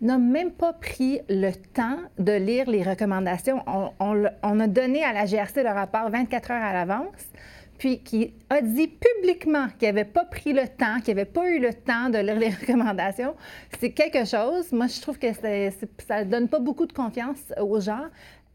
n'a 0.01 0.17
même 0.17 0.49
pas 0.49 0.73
pris 0.73 1.21
le 1.29 1.51
temps 1.51 1.99
de 2.17 2.31
lire 2.31 2.67
les 2.67 2.81
recommandations. 2.81 3.63
On, 3.99 4.59
a 4.59 4.67
donné 4.67 5.03
à 5.03 5.13
la 5.13 5.27
GRC 5.27 5.61
le 5.61 5.69
rapport 5.69 6.09
24 6.09 6.49
heures 6.49 6.63
à 6.63 6.73
l'avance, 6.73 7.29
puis 7.77 7.99
qui 7.99 8.33
a 8.49 8.61
dit 8.61 8.87
publiquement 8.87 9.67
qu'il 9.77 9.89
n'avait 9.89 10.05
pas 10.05 10.25
pris 10.25 10.53
le 10.53 10.67
temps, 10.67 10.99
qu'il 11.03 11.13
n'avait 11.15 11.29
pas 11.29 11.47
eu 11.47 11.59
le 11.59 11.71
temps 11.71 12.09
de 12.09 12.17
lire 12.17 12.39
les 12.39 12.49
recommandations. 12.61 13.35
C'est 13.79 13.91
quelque 13.91 14.25
chose. 14.25 14.71
Moi, 14.71 14.87
je 14.87 14.99
trouve 15.01 15.19
que 15.19 15.31
ça 15.33 16.25
ne 16.25 16.31
donne 16.31 16.47
pas 16.47 16.59
beaucoup 16.59 16.87
de 16.87 16.93
confiance 16.93 17.53
aux 17.59 17.79
gens. 17.79 18.07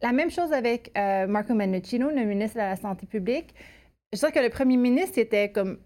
La 0.03 0.13
même 0.13 0.31
chose 0.31 0.53
avec 0.53 0.91
euh, 0.97 1.27
Marco 1.27 1.55
Mennuccino, 1.55 2.11
le 2.11 2.25
ministre 2.25 2.57
de 2.57 2.63
la 2.63 2.77
Santé 2.77 3.07
publique. 3.07 3.55
Je 4.13 4.19
sais 4.19 4.31
que 4.31 4.39
le 4.39 4.51
premier 4.51 4.77
ministre 4.77 5.19
était 5.19 5.51
comme 5.51 5.79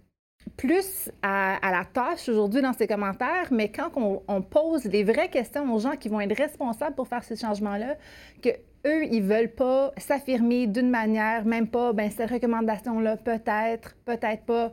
plus 0.57 1.11
à, 1.23 1.59
la 1.63 1.85
tâche 1.85 2.29
aujourd'hui 2.29 2.63
dans 2.63 2.73
ces 2.73 2.87
commentaires, 2.87 3.49
mais 3.51 3.71
quand 3.71 3.91
on, 3.97 4.43
pose 4.43 4.85
des 4.85 5.05
vraies 5.05 5.29
questions 5.29 5.73
aux 5.73 5.79
gens 5.79 5.97
qui 5.97 6.09
vont 6.09 6.21
être 6.21 6.37
responsables 6.37 6.95
pour 6.95 7.09
faire 7.09 7.23
ces 7.23 7.37
changements-là, 7.37 7.97
que 8.43 8.51
eux, 8.87 9.05
ils 9.05 9.23
veulent 9.23 9.53
pas 9.53 9.93
s'affirmer 9.97 10.67
d'une 10.67 10.91
manière, 10.91 11.45
même 11.45 11.69
pas, 11.69 11.93
ben 11.93 12.11
cette 12.11 12.31
recommandation-là, 12.31 13.17
peut-être, 13.19 13.97
peut-être 14.05 14.45
pas, 14.45 14.73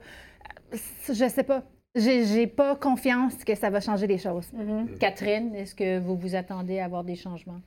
je 1.08 1.28
sais 1.28 1.44
pas. 1.44 1.64
J'ai 1.96 2.48
pas 2.48 2.76
confiance 2.76 3.44
que 3.44 3.56
ça 3.56 3.70
va 3.70 3.80
changer 3.80 4.08
les 4.08 4.20
choses. 4.20 4.52
Mm-hmm. 4.54 4.98
Catherine, 5.00 5.56
est-ce 5.56 5.74
que 5.74 6.00
vous 6.00 6.16
vous 6.16 6.36
attendez 6.36 6.80
à 6.80 6.86
avoir 6.86 7.04
des 7.04 7.16
changements? 7.16 7.60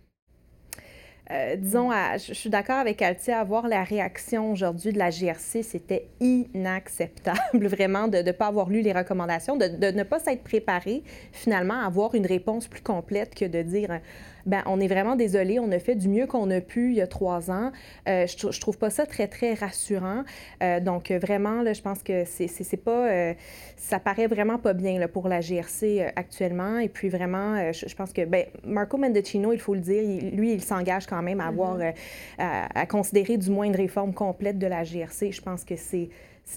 Euh, 1.31 1.55
disons, 1.57 1.90
je, 2.16 2.35
suis 2.35 2.51
d'accord 2.51 2.79
avec 2.79 3.01
Altia, 3.03 3.38
avoir 3.38 3.69
la 3.69 3.85
réaction 3.85 4.51
aujourd'hui 4.51 4.93
de 4.93 4.99
la 4.99 5.11
GRC, 5.11 5.62
c'était 5.62 6.09
inacceptable, 6.19 7.38
vraiment, 7.66 8.09
de 8.09 8.19
ne 8.19 8.33
pas 8.33 8.49
avoir 8.49 8.69
lu 8.69 8.81
les 8.81 8.93
recommandations, 8.93 9.57
de, 9.57 9.69
de 9.69 9.97
ne 9.97 10.03
pas 10.03 10.19
s'être 10.19 10.43
préparé, 10.43 11.05
finalement, 11.31 11.83
à 11.83 11.87
avoir 11.87 12.16
une 12.16 12.27
réponse 12.27 12.66
plus 12.66 12.83
complète 12.83 13.35
que 13.37 13.45
de 13.45 13.62
dire 13.62 14.01
ben 14.46 14.62
on 14.66 14.81
est 14.81 14.88
vraiment 14.88 15.16
désolé, 15.16 15.59
on 15.59 15.70
a 15.72 15.79
fait 15.79 15.94
du 15.94 16.09
mieux 16.09 16.26
qu'on 16.26 16.50
a 16.50 16.61
pu 16.61 16.90
il 16.90 16.96
y 16.96 17.00
a 17.00 17.07
trois 17.07 17.50
ans. 17.50 17.72
Euh, 18.09 18.26
je, 18.26 18.50
je, 18.50 18.61
trouve 18.61 18.79
pas 18.79 18.90
ça 18.90 19.07
très, 19.07 19.26
très 19.29 19.55
rassurant. 19.55 20.24
Euh, 20.62 20.81
donc, 20.81 21.11
vraiment, 21.11 21.62
là, 21.62 21.72
je 21.72 21.83
pense 21.83 22.03
que 22.03 22.24
c'est 22.24 22.76
pas... 22.83 23.09
Euh, 23.09 23.35
ça 23.76 23.98
paraît 23.98 24.26
vraiment 24.26 24.59
pas 24.59 24.72
bien 24.72 24.98
là, 24.98 25.09
pour 25.09 25.29
la 25.29 25.40
GRC 25.40 26.12
actuellement. 26.16 26.79
Et 26.79 26.88
puis, 26.88 27.09
vraiment, 27.09 27.72
je, 27.72 27.94
pense 27.94 28.12
que 28.12 28.24
ben, 28.24 28.44
Marco 28.64 28.96
Mendocino, 28.96 29.53
il 29.53 29.61
faut 29.61 29.74
le 29.74 29.81
dire, 29.81 30.03
lui, 30.33 30.53
il 30.53 30.62
s'engage 30.62 31.07
quand 31.07 31.22
même 31.22 31.40
à 31.40 31.46
avoir... 31.46 31.79
Mm-hmm. 31.79 31.94
à, 32.38 32.87
considérer 32.87 33.37
du 33.37 33.50
moins 33.50 33.66
une 33.66 33.76
réforme 33.76 34.12
complète 34.12 34.59
de 34.59 34.66
la 34.66 34.85
GRC. 34.85 35.33
Je 35.33 35.42
pense 35.42 35.64
que 35.64 35.76
c'est... 35.76 36.09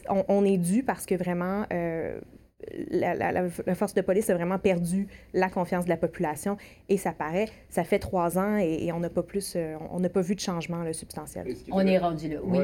On, 0.09 0.23
on, 0.27 0.45
est 0.45 0.57
dû 0.57 0.81
parce 0.81 1.05
que 1.05 1.13
vraiment 1.13 1.65
la, 2.91 3.49
force 3.75 3.93
de 3.93 4.01
police 4.01 4.29
a 4.29 4.35
vraiment 4.35 4.59
perdu 4.59 5.07
la 5.33 5.49
confiance 5.49 5.85
de 5.85 5.89
la 5.89 5.97
population 5.97 6.57
et 6.89 6.97
ça 6.97 7.11
paraît, 7.11 7.47
ça 7.69 7.83
fait 7.83 7.99
trois 7.99 8.37
ans 8.37 8.57
et, 8.57 8.91
on 8.91 8.99
n'a 8.99 9.09
pas 9.09 9.23
plus, 9.23 9.53
euh, 9.55 9.75
on 9.91 9.99
n'a 9.99 10.09
pas 10.09 10.21
vu 10.21 10.35
de 10.35 10.39
changement 10.39 10.83
substantiel. 10.93 11.47
On 11.71 11.85
est 11.85 11.97
rendu 11.97 12.29
là, 12.29 12.37
oui. 12.43 12.59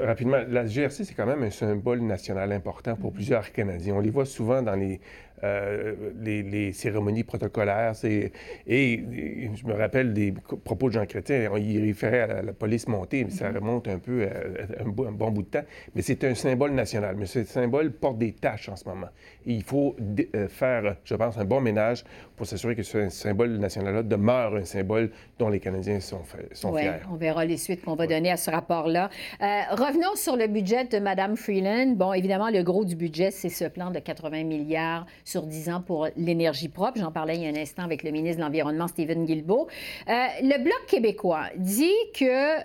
rapidement, 0.00 0.38
la 0.48 0.66
GRC, 0.66 1.04
c'est 1.04 1.14
quand 1.14 1.26
même 1.26 1.42
un 1.42 1.50
symbole 1.50 2.00
national 2.00 2.52
important 2.52 2.96
pour 2.96 3.12
plusieurs 3.12 3.52
Canadiens. 3.52 3.94
On 3.94 4.00
les 4.00 4.10
voit 4.10 4.26
souvent 4.26 4.62
dans 4.62 4.74
les, 4.74 5.00
euh, 5.44 5.94
les, 6.20 6.72
cérémonies 6.72 7.24
protocolaires. 7.24 7.92
Et, 8.04 8.32
et, 8.66 9.50
je 9.54 9.66
me 9.66 9.74
rappelle 9.74 10.12
des 10.12 10.32
propos 10.64 10.88
de 10.88 10.94
Jean 10.94 11.06
Chrétien, 11.06 11.50
il 11.58 11.80
référait 11.80 12.20
à 12.20 12.42
la, 12.42 12.52
police 12.52 12.88
montée, 12.88 13.24
mais 13.24 13.30
ça 13.30 13.50
mm-hmm. 13.50 13.54
remonte 13.56 13.88
un 13.88 13.98
peu 13.98 14.24
à, 14.24 14.82
un, 14.82 14.88
bon 14.88 15.30
bout 15.30 15.42
de 15.42 15.48
temps. 15.48 15.64
Mais 15.94 16.02
c'est 16.02 16.24
un 16.24 16.34
symbole 16.34 16.72
national. 16.72 17.16
Mais 17.16 17.26
ce 17.26 17.44
symbole 17.44 17.92
porte 17.92 18.18
des 18.18 18.32
tâches 18.32 18.68
en 18.68 18.76
ce 18.76 18.88
moment. 18.88 19.08
Et 19.46 19.52
il 19.52 19.62
faut 19.62 19.96
euh, 20.34 20.48
faire, 20.48 20.96
je 21.04 21.14
pense, 21.14 21.36
un 21.38 21.44
bon 21.44 21.60
ménage 21.60 22.04
pour 22.36 22.46
s'assurer 22.46 22.74
que 22.74 22.82
ce 22.82 23.08
symbole 23.08 23.58
national-là 23.58 24.02
demeure 24.02 24.56
un 24.56 24.64
symbole 24.64 25.10
dont 25.38 25.48
les 25.48 25.60
Canadiens 25.60 26.00
sont, 26.00 26.22
sont 26.52 26.72
ouais, 26.72 26.82
fiers. 26.82 26.92
On 27.10 27.16
verra 27.16 27.44
les 27.44 27.56
suites 27.56 27.84
qu'on 27.84 27.94
va 27.94 28.06
donner 28.06 28.30
à 28.30 28.36
ce 28.36 28.50
rapport-là. 28.50 29.10
Euh, 29.40 29.46
revenons 29.72 30.16
sur 30.16 30.36
le 30.36 30.46
budget 30.46 30.84
de 30.84 30.98
Mme 30.98 31.36
Freeland. 31.36 31.94
Bon, 31.96 32.12
évidemment, 32.12 32.50
le 32.50 32.62
gros 32.62 32.84
du 32.84 32.96
budget, 32.96 33.30
c'est 33.30 33.48
ce 33.48 33.64
plan 33.64 33.90
de 33.90 33.98
80 33.98 34.44
milliards 34.44 35.06
sur 35.34 35.48
10 35.48 35.68
ans 35.70 35.80
pour 35.80 36.06
l'énergie 36.16 36.68
propre. 36.68 37.00
J'en 37.00 37.10
parlais 37.10 37.34
il 37.34 37.42
y 37.42 37.46
a 37.46 37.48
un 37.48 37.60
instant 37.60 37.82
avec 37.82 38.04
le 38.04 38.12
ministre 38.12 38.36
de 38.36 38.42
l'Environnement, 38.42 38.86
Stephen 38.86 39.24
Guilbeault. 39.24 39.66
Euh, 40.08 40.12
le 40.42 40.62
Bloc 40.62 40.86
québécois 40.86 41.46
dit 41.56 41.90
que 42.16 42.60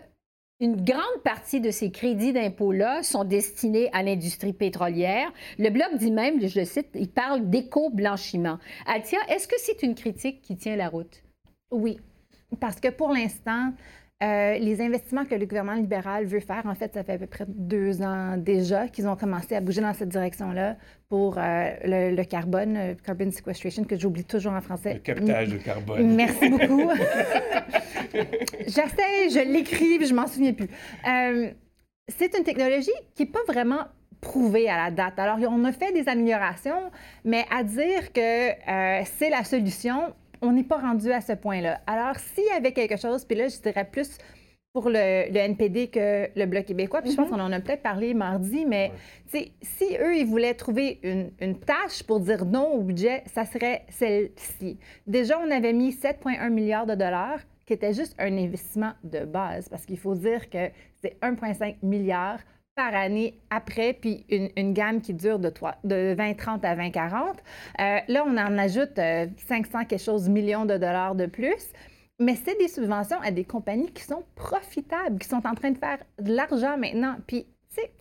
une 0.59 0.75
grande 0.83 1.23
partie 1.23 1.61
de 1.61 1.71
ces 1.71 1.89
crédits 1.89 2.31
d'impôt-là 2.31 3.01
sont 3.01 3.23
destinés 3.23 3.89
à 3.91 4.03
l'industrie 4.03 4.53
pétrolière. 4.53 5.33
Le 5.57 5.71
Bloc 5.71 5.95
dit 5.95 6.11
même, 6.11 6.39
je 6.47 6.59
le 6.59 6.65
cite, 6.65 6.89
il 6.93 7.09
parle 7.09 7.49
d'éco-blanchiment. 7.49 8.59
Altia, 8.85 9.17
est-ce 9.29 9.47
que 9.47 9.55
c'est 9.57 9.81
une 9.81 9.95
critique 9.95 10.43
qui 10.43 10.55
tient 10.55 10.75
la 10.75 10.89
route? 10.89 11.23
Oui, 11.71 11.97
parce 12.59 12.79
que 12.79 12.89
pour 12.89 13.09
l'instant, 13.09 13.73
euh, 14.21 14.57
les 14.57 14.81
investissements 14.81 15.23
que 15.23 15.33
le 15.33 15.45
gouvernement 15.45 15.79
libéral 15.79 16.25
veut 16.25 16.41
faire, 16.41 16.63
en 16.65 16.75
fait, 16.75 16.93
ça 16.93 17.05
fait 17.05 17.13
à 17.13 17.17
peu 17.17 17.25
près 17.25 17.45
deux 17.47 18.01
ans 18.01 18.35
déjà 18.35 18.89
qu'ils 18.89 19.07
ont 19.07 19.15
commencé 19.15 19.55
à 19.55 19.61
bouger 19.61 19.79
dans 19.79 19.93
cette 19.93 20.09
direction-là 20.09 20.75
pour 21.07 21.37
euh, 21.37 21.69
le, 21.85 22.23
carbone, 22.23 22.75
euh, 22.75 22.95
carbon 22.95 23.31
sequestration, 23.31 23.85
que 23.85 23.97
j'oublie 23.97 24.25
toujours 24.25 24.51
en 24.51 24.59
français. 24.59 24.95
Le 24.95 24.99
captage 24.99 25.47
de 25.47 25.57
carbone. 25.57 26.15
Merci 26.15 26.49
beaucoup. 26.49 26.91
J'essaie, 28.67 29.29
je 29.31 29.49
l'écris, 29.49 30.05
je 30.05 30.13
m'en 30.13 30.27
souviens 30.27 30.51
plus. 30.51 30.67
c'est 32.09 32.37
une 32.37 32.43
technologie 32.43 32.91
qui 33.15 33.23
n'est 33.23 33.29
pas 33.29 33.43
vraiment 33.47 33.85
prouvée 34.19 34.67
à 34.67 34.75
la 34.75 34.91
date. 34.91 35.17
Alors, 35.17 35.37
on 35.49 35.63
a 35.63 35.71
fait 35.71 35.93
des 35.93 36.09
améliorations, 36.09 36.91
mais 37.23 37.45
à 37.49 37.63
dire 37.63 38.11
que 38.11 38.49
c'est 39.05 39.29
la 39.29 39.45
solution, 39.45 40.13
on 40.41 40.51
n'est 40.51 40.63
pas 40.63 40.79
rendu 40.79 41.11
à 41.11 41.21
ce 41.21 41.33
point-là. 41.33 41.81
Alors, 41.87 42.15
s'il 42.17 42.45
y 42.45 42.57
avait 42.57 42.71
quelque 42.71 42.97
chose, 42.97 43.25
puis 43.25 43.37
là, 43.37 43.47
je 43.47 43.59
dirais 43.61 43.85
plus 43.89 44.17
pour 44.73 44.89
le, 44.89 45.35
NPD 45.35 45.87
que 45.87 46.29
le 46.35 46.45
Bloc 46.45 46.65
québécois, 46.65 47.01
puis 47.01 47.11
je 47.11 47.15
pense 47.15 47.27
mm-hmm. 47.27 47.31
qu'on 47.31 47.39
en 47.39 47.51
a 47.51 47.59
peut-être 47.59 47.81
parlé 47.81 48.13
mardi, 48.13 48.65
mais 48.65 48.91
si 49.27 49.97
eux, 49.99 50.15
ils 50.15 50.25
voulaient 50.25 50.53
trouver 50.53 50.99
une, 51.03 51.59
tâche 51.59 52.03
pour 52.03 52.19
dire 52.19 52.45
non 52.45 52.73
au 52.73 52.81
budget, 52.81 53.23
ça 53.33 53.45
serait 53.45 53.85
celle-ci. 53.89 54.77
Déjà, 55.07 55.39
on 55.39 55.49
avait 55.49 55.73
mis 55.73 55.91
7,1 55.91 56.49
milliards 56.49 56.85
de 56.85 56.95
dollars, 56.95 57.39
qui 57.65 57.73
était 57.73 57.93
juste 57.93 58.15
un 58.19 58.35
investissement 58.37 58.93
de 59.03 59.25
base, 59.25 59.69
parce 59.69 59.85
qu'il 59.85 59.99
faut 59.99 60.15
dire 60.15 60.49
que 60.49 60.69
c'est 61.01 61.19
1,5 61.21 61.77
milliard 61.83 62.39
par 62.79 62.95
année 62.95 63.37
après, 63.49 63.91
puis 63.91 64.25
une, 64.29 64.71
gamme 64.71 65.01
qui 65.01 65.13
dure 65.13 65.37
de, 65.37 65.49
de 65.83 66.13
2030 66.15 66.63
à 66.63 66.75
2040. 66.75 67.35
Euh, 67.81 67.99
là, 68.07 68.23
on 68.25 68.37
en 68.37 68.57
ajoute 68.57 68.95
500 68.95 68.99
euh, 69.01 69.83
quelque 69.83 69.97
chose 69.97 70.29
millions 70.29 70.63
de 70.63 70.77
dollars 70.77 71.13
de 71.13 71.25
plus. 71.25 71.73
Mais 72.19 72.35
c'est 72.35 72.57
des 72.57 72.69
subventions 72.69 73.19
à 73.21 73.31
des 73.31 73.43
compagnies 73.43 73.91
qui 73.91 74.03
sont 74.03 74.23
profitables, 74.33 75.19
qui 75.19 75.27
sont 75.27 75.45
en 75.45 75.55
train 75.55 75.71
de 75.71 75.77
faire 75.77 75.97
de 76.21 76.33
l'argent 76.33 76.77
maintenant. 76.77 77.17
Puis, 77.27 77.47
tu 77.75 77.81
sais, 77.81 77.91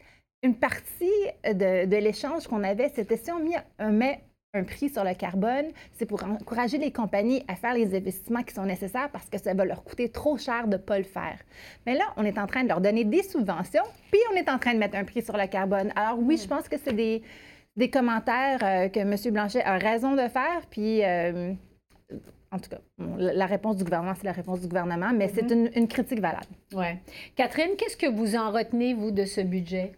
une 0.45 0.55
partie 0.55 1.11
de, 1.45 1.97
l'échange 1.97 2.47
qu'on 2.47 2.63
avait, 2.63 2.89
c'était 2.91 3.17
si 3.17 3.33
on 3.33 3.41
met 3.91 4.23
un 4.55 4.65
prix 4.65 4.89
sur 4.89 5.05
le 5.05 5.13
carbone, 5.15 5.67
c'est 5.93 6.07
pour 6.07 6.25
encourager 6.25 6.79
les 6.79 6.91
compagnies 6.91 7.45
à 7.49 7.55
faire 7.55 7.75
les 7.75 7.95
investissements 7.95 8.43
qui 8.43 8.55
sont 8.55 8.65
nécessaires 8.65 9.11
parce 9.13 9.29
que 9.29 9.37
ça 9.39 9.53
va 9.53 9.67
leur 9.67 9.85
coûter 9.85 10.09
trop 10.09 10.39
cher 10.39 10.67
de 10.67 10.73
ne 10.73 10.77
pas 10.79 10.97
le 10.97 11.05
faire. 11.05 11.39
Mais 11.87 11.95
là, 11.95 12.05
on 12.17 12.25
est 12.25 12.39
en 12.39 12.47
train 12.47 12.63
de 12.63 12.69
leur 12.69 12.81
donner 12.81 13.05
des 13.05 13.23
subventions, 13.23 13.85
puis 14.11 14.21
on 14.33 14.37
est 14.37 14.49
en 14.49 14.59
train 14.59 14.73
de 14.73 14.79
mettre 14.79 14.97
un 14.97 15.05
prix 15.05 15.23
sur 15.23 15.37
le 15.37 15.47
carbone. 15.47 15.93
Alors 15.97 16.19
oui, 16.19 16.37
hmm. 16.37 16.39
je 16.39 16.47
pense 16.49 16.69
que 16.69 16.77
c'est 16.83 16.95
des, 16.95 17.23
des, 17.77 17.91
commentaires 17.91 18.61
euh, 18.63 18.89
que 18.89 19.01
M. 19.01 19.15
Blanchet 19.33 19.63
a 19.63 19.77
raison 19.77 20.13
de 20.13 20.29
faire, 20.29 20.63
puis... 20.71 21.05
Euh, 21.05 21.53
en 22.51 22.59
tout 22.59 22.71
cas, 22.71 22.79
la 23.19 23.45
réponse 23.45 23.77
du 23.77 23.85
gouvernement, 23.85 24.15
c'est 24.17 24.25
la 24.25 24.33
réponse 24.33 24.63
du 24.63 24.69
gouvernement, 24.69 25.11
mais 25.15 25.29
c'est 25.29 25.51
hmm. 25.51 25.53
une, 25.53 25.71
une, 25.77 25.89
critique 25.89 26.21
valable. 26.21 26.47
Oui. 26.73 26.87
Catherine, 27.37 27.77
qu'est-ce 27.77 27.99
que 27.99 28.07
vous 28.07 28.37
en 28.37 28.51
retenez, 28.51 28.95
vous, 28.95 29.11
de 29.11 29.27
ce 29.27 29.43
budget? 29.43 29.93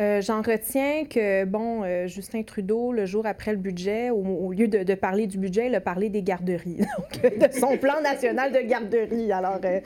Euh, 0.00 0.20
j'en 0.20 0.42
retiens 0.42 1.04
que, 1.04 1.44
bon, 1.44 1.84
euh, 1.84 2.08
Justin 2.08 2.42
Trudeau, 2.42 2.90
le 2.90 3.06
jour 3.06 3.26
après 3.26 3.52
le 3.52 3.58
budget, 3.58 4.10
au, 4.10 4.50
lieu 4.50 4.66
de, 4.66 4.94
parler 4.94 5.28
du 5.28 5.38
budget, 5.38 5.68
il 5.68 5.74
a 5.76 5.80
parlé 5.80 6.08
des 6.08 6.20
garderies, 6.20 6.78
donc 7.22 7.22
de 7.22 7.52
son 7.52 7.78
plan 7.78 8.00
national 8.02 8.50
de 8.50 8.58
garderies. 8.58 9.30
Alors, 9.30 9.60
euh, 9.64 9.78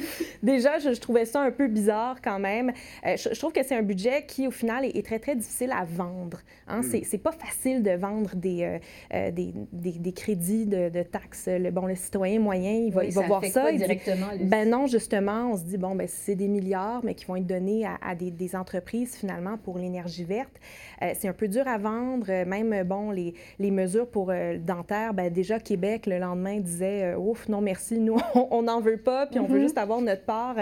déjà, 0.42 0.78
je, 0.78 0.98
trouvais 0.98 1.26
ça 1.26 1.42
un 1.42 1.50
peu 1.50 1.68
bizarre 1.68 2.22
quand 2.24 2.38
même. 2.38 2.72
Je, 3.04 3.38
trouve 3.38 3.52
que 3.52 3.62
c'est 3.62 3.76
un 3.76 3.82
budget 3.82 4.24
qui, 4.26 4.46
au 4.46 4.50
final, 4.50 4.86
est, 4.86 5.04
très, 5.04 5.18
très 5.18 5.36
difficile 5.36 5.72
à 5.76 5.84
vendre. 5.84 6.40
Hein? 6.68 6.80
Mm. 6.80 7.02
C'est 7.04 7.18
pas 7.18 7.32
facile 7.32 7.82
de 7.82 7.90
vendre 7.90 8.34
des, 8.34 8.78
des, 9.10 9.52
des, 9.72 10.12
crédits 10.12 10.64
de, 10.64 10.88
de, 10.88 11.02
taxes. 11.02 11.48
Le, 11.48 11.70
bon, 11.70 11.84
le 11.84 11.94
citoyen 11.94 12.40
moyen, 12.40 12.72
il 12.72 12.92
va, 12.92 13.04
il 13.04 13.12
va 13.12 13.26
voir 13.26 13.44
ça. 13.44 13.70
directement, 13.72 14.28
ben 14.40 14.70
non, 14.70 14.86
justement, 14.86 15.50
on 15.52 15.56
se 15.58 15.64
dit, 15.64 15.76
bon, 15.76 15.94
ben 15.94 16.08
c'est 16.08 16.34
des 16.34 16.48
milliards, 16.48 17.04
mais 17.04 17.14
qui 17.14 17.26
vont 17.26 17.36
être 17.36 17.46
donnés 17.46 17.84
à, 17.84 17.98
à 18.02 18.14
des, 18.14 18.30
des 18.30 18.56
entreprises, 18.56 19.14
finalement, 19.14 19.58
pour 19.58 19.76
l'énergie 19.76 19.97
verte. 20.06 20.58
Euh, 21.02 21.12
c'est 21.18 21.28
un 21.28 21.32
peu 21.32 21.48
dur 21.48 21.66
à 21.66 21.78
vendre. 21.78 22.26
Euh, 22.28 22.44
même, 22.44 22.72
euh, 22.72 22.84
bon, 22.84 23.10
les, 23.10 23.34
les 23.58 23.70
mesures 23.70 24.08
pour 24.08 24.32
le 24.32 24.58
dentaire, 24.58 25.14
ben, 25.14 25.32
déjà, 25.32 25.58
Québec, 25.58 26.06
le 26.06 26.18
lendemain, 26.18 26.58
disait 26.58 27.14
Ouf, 27.14 27.48
non, 27.48 27.60
merci, 27.60 27.98
nous, 27.98 28.18
on 28.50 28.62
n'en 28.62 28.80
veut 28.80 28.96
pas, 28.96 29.26
puis 29.26 29.38
on 29.38 29.46
veut 29.46 29.58
mm-hmm. 29.58 29.62
juste 29.62 29.78
avoir 29.78 30.00
notre 30.00 30.24
part. 30.24 30.56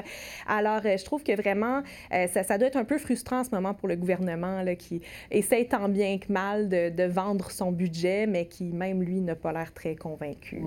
Alors, 0.47 0.81
je 0.83 1.05
trouve 1.05 1.23
que 1.23 1.33
vraiment, 1.33 1.83
ça, 2.11 2.43
ça, 2.43 2.59
doit 2.59 2.69
être 2.69 2.77
un 2.77 2.85
peu 2.85 2.99
frustrant 2.99 3.41
en 3.41 3.45
ce 3.45 3.51
moment 3.51 3.75
pour 3.75 3.89
le 3.89 3.97
gouvernement 3.97 4.63
là, 4.63 4.75
qui 4.75 5.01
essaie 5.31 5.65
tant 5.65 5.89
bien 5.89 6.19
que 6.19 6.33
mal 6.33 6.69
de, 6.69 6.91
de, 6.91 7.05
vendre 7.05 7.51
son 7.51 7.73
budget, 7.73 8.27
mais 8.27 8.47
qui, 8.47 8.65
même 8.65 9.03
lui, 9.03 9.21
n'a 9.21 9.35
pas 9.35 9.53
l'air 9.53 9.73
très 9.73 9.95
convaincu. 9.95 10.63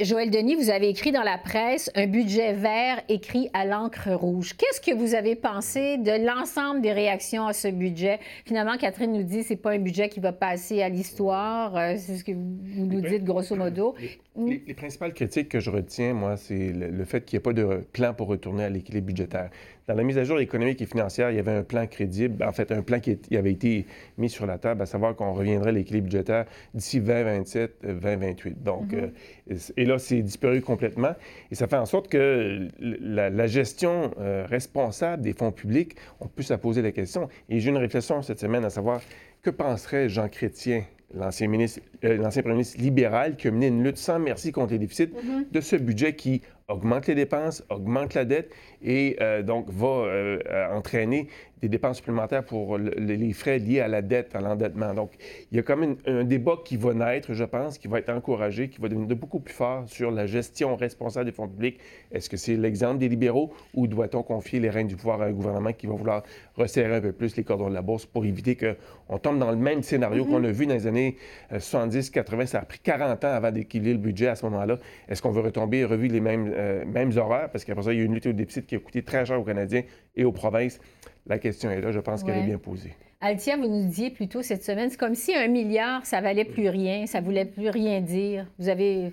Joël 0.00 0.30
Denis, 0.30 0.54
vous 0.54 0.70
avez 0.70 0.88
écrit 0.88 1.12
dans 1.12 1.22
la 1.22 1.38
presse 1.38 1.90
un 1.94 2.06
budget 2.06 2.52
vert 2.52 3.00
écrit 3.08 3.50
à 3.52 3.64
l'encre 3.64 4.10
rouge. 4.12 4.54
Qu'est-ce 4.56 4.80
que 4.80 4.94
vous 4.94 5.14
avez 5.14 5.34
pensé 5.34 5.98
de 5.98 6.24
l'ensemble 6.24 6.80
des 6.80 6.92
réactions 6.92 7.46
à 7.46 7.52
ce 7.52 7.68
budget? 7.68 7.81
Budget. 7.82 8.20
Finalement, 8.44 8.76
Catherine 8.76 9.12
nous 9.12 9.22
dit 9.22 9.38
que 9.38 9.44
ce 9.44 9.50
n'est 9.50 9.56
pas 9.56 9.72
un 9.72 9.78
budget 9.78 10.08
qui 10.08 10.20
va 10.20 10.32
passer 10.32 10.82
à 10.82 10.88
l'histoire. 10.88 11.76
Euh, 11.76 11.94
c'est 11.98 12.16
ce 12.16 12.24
que 12.24 12.32
vous 12.32 12.86
nous 12.86 13.00
dites 13.00 13.24
grosso 13.24 13.54
modo. 13.56 13.94
Les, 14.36 14.74
principales 14.74 15.12
critiques 15.12 15.48
que 15.48 15.60
je 15.60 15.70
retiens, 15.70 16.14
moi, 16.14 16.36
c'est 16.36 16.72
le, 16.72 17.04
fait 17.04 17.24
qu'il 17.24 17.36
n'y 17.36 17.40
ait 17.40 17.42
pas 17.42 17.52
de 17.52 17.84
plan 17.92 18.14
pour 18.14 18.28
retourner 18.28 18.64
à 18.64 18.70
l'équilibre 18.70 19.06
budgétaire. 19.06 19.50
Dans 19.88 19.94
la 19.94 20.04
mise 20.04 20.16
à 20.18 20.24
jour 20.24 20.38
économique 20.38 20.80
et 20.80 20.86
financière, 20.86 21.30
il 21.30 21.36
y 21.36 21.40
avait 21.40 21.52
un 21.52 21.64
plan 21.64 21.86
crédible, 21.86 22.44
en 22.44 22.52
fait, 22.52 22.70
un 22.70 22.82
plan 22.82 23.00
qui 23.00 23.18
avait 23.36 23.52
été 23.52 23.86
mis 24.16 24.30
sur 24.30 24.46
la 24.46 24.58
table, 24.58 24.82
à 24.82 24.86
savoir 24.86 25.16
qu'on 25.16 25.32
reviendrait 25.32 25.70
à 25.70 25.72
l'équilibre 25.72 26.04
budgétaire 26.04 26.46
d'ici 26.72 27.00
2027, 27.00 27.78
2028. 27.82 28.62
Donc, 28.62 28.92
mm-hmm. 28.92 29.10
euh, 29.50 29.56
et 29.76 29.84
là, 29.84 29.98
c'est 29.98 30.22
disparu 30.22 30.60
complètement. 30.60 31.14
Et 31.50 31.56
ça 31.56 31.66
fait 31.66 31.76
en 31.76 31.86
sorte 31.86 32.08
que 32.08 32.68
la, 32.78 33.46
gestion 33.46 34.12
euh, 34.20 34.46
responsable 34.48 35.22
des 35.22 35.32
fonds 35.32 35.52
publics, 35.52 35.96
on 36.20 36.28
peut 36.28 36.42
se 36.42 36.54
poser 36.54 36.80
la 36.80 36.92
question. 36.92 37.28
Et 37.48 37.58
j'ai 37.58 37.70
une 37.70 37.76
réflexion 37.76 38.22
cette 38.22 38.38
semaine 38.38 38.64
à 38.64 38.70
savoir 38.70 39.00
que 39.42 39.50
penserait 39.50 40.08
Jean 40.08 40.28
Chrétien 40.28 40.84
l'ancien 41.14 41.48
ministre, 41.48 41.80
euh, 42.04 42.16
l'ancien 42.16 42.42
premier 42.42 42.54
ministre 42.54 42.80
libéral 42.80 43.36
qui 43.36 43.48
a 43.48 43.50
mené 43.50 43.66
une 43.66 43.82
lutte 43.84 43.98
sans 43.98 44.18
merci 44.18 44.52
contre 44.52 44.72
les 44.72 44.78
déficits 44.78 45.08
mm-hmm. 45.08 45.50
de 45.50 45.60
ce 45.60 45.76
budget 45.76 46.14
qui 46.14 46.40
augmente 46.72 47.06
les 47.06 47.14
dépenses, 47.14 47.64
augmente 47.68 48.14
la 48.14 48.24
dette 48.24 48.52
et 48.82 49.16
euh, 49.20 49.42
donc 49.42 49.70
va 49.70 49.86
euh, 50.06 50.38
entraîner 50.72 51.28
des 51.62 51.68
dépenses 51.68 51.98
supplémentaires 51.98 52.44
pour 52.44 52.76
les 52.76 53.32
frais 53.32 53.60
liés 53.60 53.80
à 53.80 53.86
la 53.86 54.02
dette, 54.02 54.34
à 54.34 54.40
l'endettement. 54.40 54.92
Donc, 54.94 55.12
il 55.50 55.56
y 55.56 55.60
a 55.60 55.62
quand 55.62 55.76
même 55.76 55.96
un 56.06 56.24
débat 56.24 56.56
qui 56.64 56.76
va 56.76 56.92
naître, 56.92 57.32
je 57.32 57.44
pense, 57.44 57.78
qui 57.78 57.86
va 57.86 58.00
être 58.00 58.10
encouragé, 58.10 58.68
qui 58.68 58.80
va 58.80 58.88
devenir 58.88 59.06
de 59.06 59.14
beaucoup 59.14 59.38
plus 59.38 59.54
fort 59.54 59.84
sur 59.86 60.10
la 60.10 60.26
gestion 60.26 60.74
responsable 60.74 61.26
des 61.26 61.32
fonds 61.32 61.46
publics. 61.46 61.78
Est-ce 62.10 62.28
que 62.28 62.36
c'est 62.36 62.56
l'exemple 62.56 62.98
des 62.98 63.08
libéraux 63.08 63.52
ou 63.74 63.86
doit-on 63.86 64.24
confier 64.24 64.58
les 64.58 64.70
règnes 64.70 64.88
du 64.88 64.96
pouvoir 64.96 65.22
à 65.22 65.26
un 65.26 65.30
gouvernement 65.30 65.72
qui 65.72 65.86
va 65.86 65.94
vouloir 65.94 66.24
resserrer 66.56 66.96
un 66.96 67.00
peu 67.00 67.12
plus 67.12 67.36
les 67.36 67.44
cordons 67.44 67.68
de 67.68 67.74
la 67.74 67.82
bourse 67.82 68.06
pour 68.06 68.24
éviter 68.24 68.56
qu'on 68.56 69.18
tombe 69.18 69.38
dans 69.38 69.50
le 69.50 69.56
même 69.56 69.84
scénario 69.84 70.24
qu'on 70.24 70.42
a 70.42 70.50
vu 70.50 70.66
dans 70.66 70.74
les 70.74 70.88
années 70.88 71.16
70-80? 71.52 72.42
Euh, 72.42 72.46
Ça 72.46 72.58
a 72.58 72.64
pris 72.64 72.80
40 72.80 73.24
ans 73.24 73.32
avant 73.32 73.52
d'équilibrer 73.52 73.92
le 73.92 73.98
budget 73.98 74.26
à 74.26 74.34
ce 74.34 74.44
moment-là. 74.46 74.78
Est-ce 75.08 75.22
qu'on 75.22 75.30
veut 75.30 75.42
retomber 75.42 75.78
et 75.78 75.84
revivre 75.84 76.14
les 76.14 76.20
mêmes, 76.20 76.52
euh, 76.52 76.84
mêmes 76.86 77.16
horreurs? 77.16 77.50
Parce 77.50 77.64
qu'après 77.64 77.84
ça, 77.84 77.92
il 77.92 78.00
y 78.00 78.02
a 78.02 78.04
une 78.04 78.14
lutte 78.14 78.26
au 78.26 78.32
déficit 78.32 78.66
qui 78.66 78.74
a 78.74 78.80
coûté 78.80 79.02
très 79.02 79.24
cher 79.24 79.38
aux 79.38 79.44
Canadiens 79.44 79.82
et 80.16 80.24
aux 80.24 80.32
provinces. 80.32 80.80
La 81.26 81.38
question 81.38 81.70
est 81.70 81.80
là, 81.80 81.92
je 81.92 82.00
pense 82.00 82.24
qu'elle 82.24 82.38
est 82.38 82.46
bien 82.46 82.58
posée. 82.58 82.94
Altia, 83.20 83.56
vous 83.56 83.68
nous 83.68 83.86
disiez 83.86 84.10
plutôt 84.10 84.42
cette 84.42 84.64
semaine, 84.64 84.90
c'est 84.90 84.98
comme 84.98 85.14
si 85.14 85.32
un 85.34 85.46
milliard, 85.46 86.04
ça 86.04 86.20
valait 86.20 86.44
plus 86.44 86.68
rien, 86.68 87.06
ça 87.06 87.20
voulait 87.20 87.44
plus 87.44 87.68
rien 87.68 88.00
dire. 88.00 88.46
Vous 88.58 88.68
avez 88.68 89.12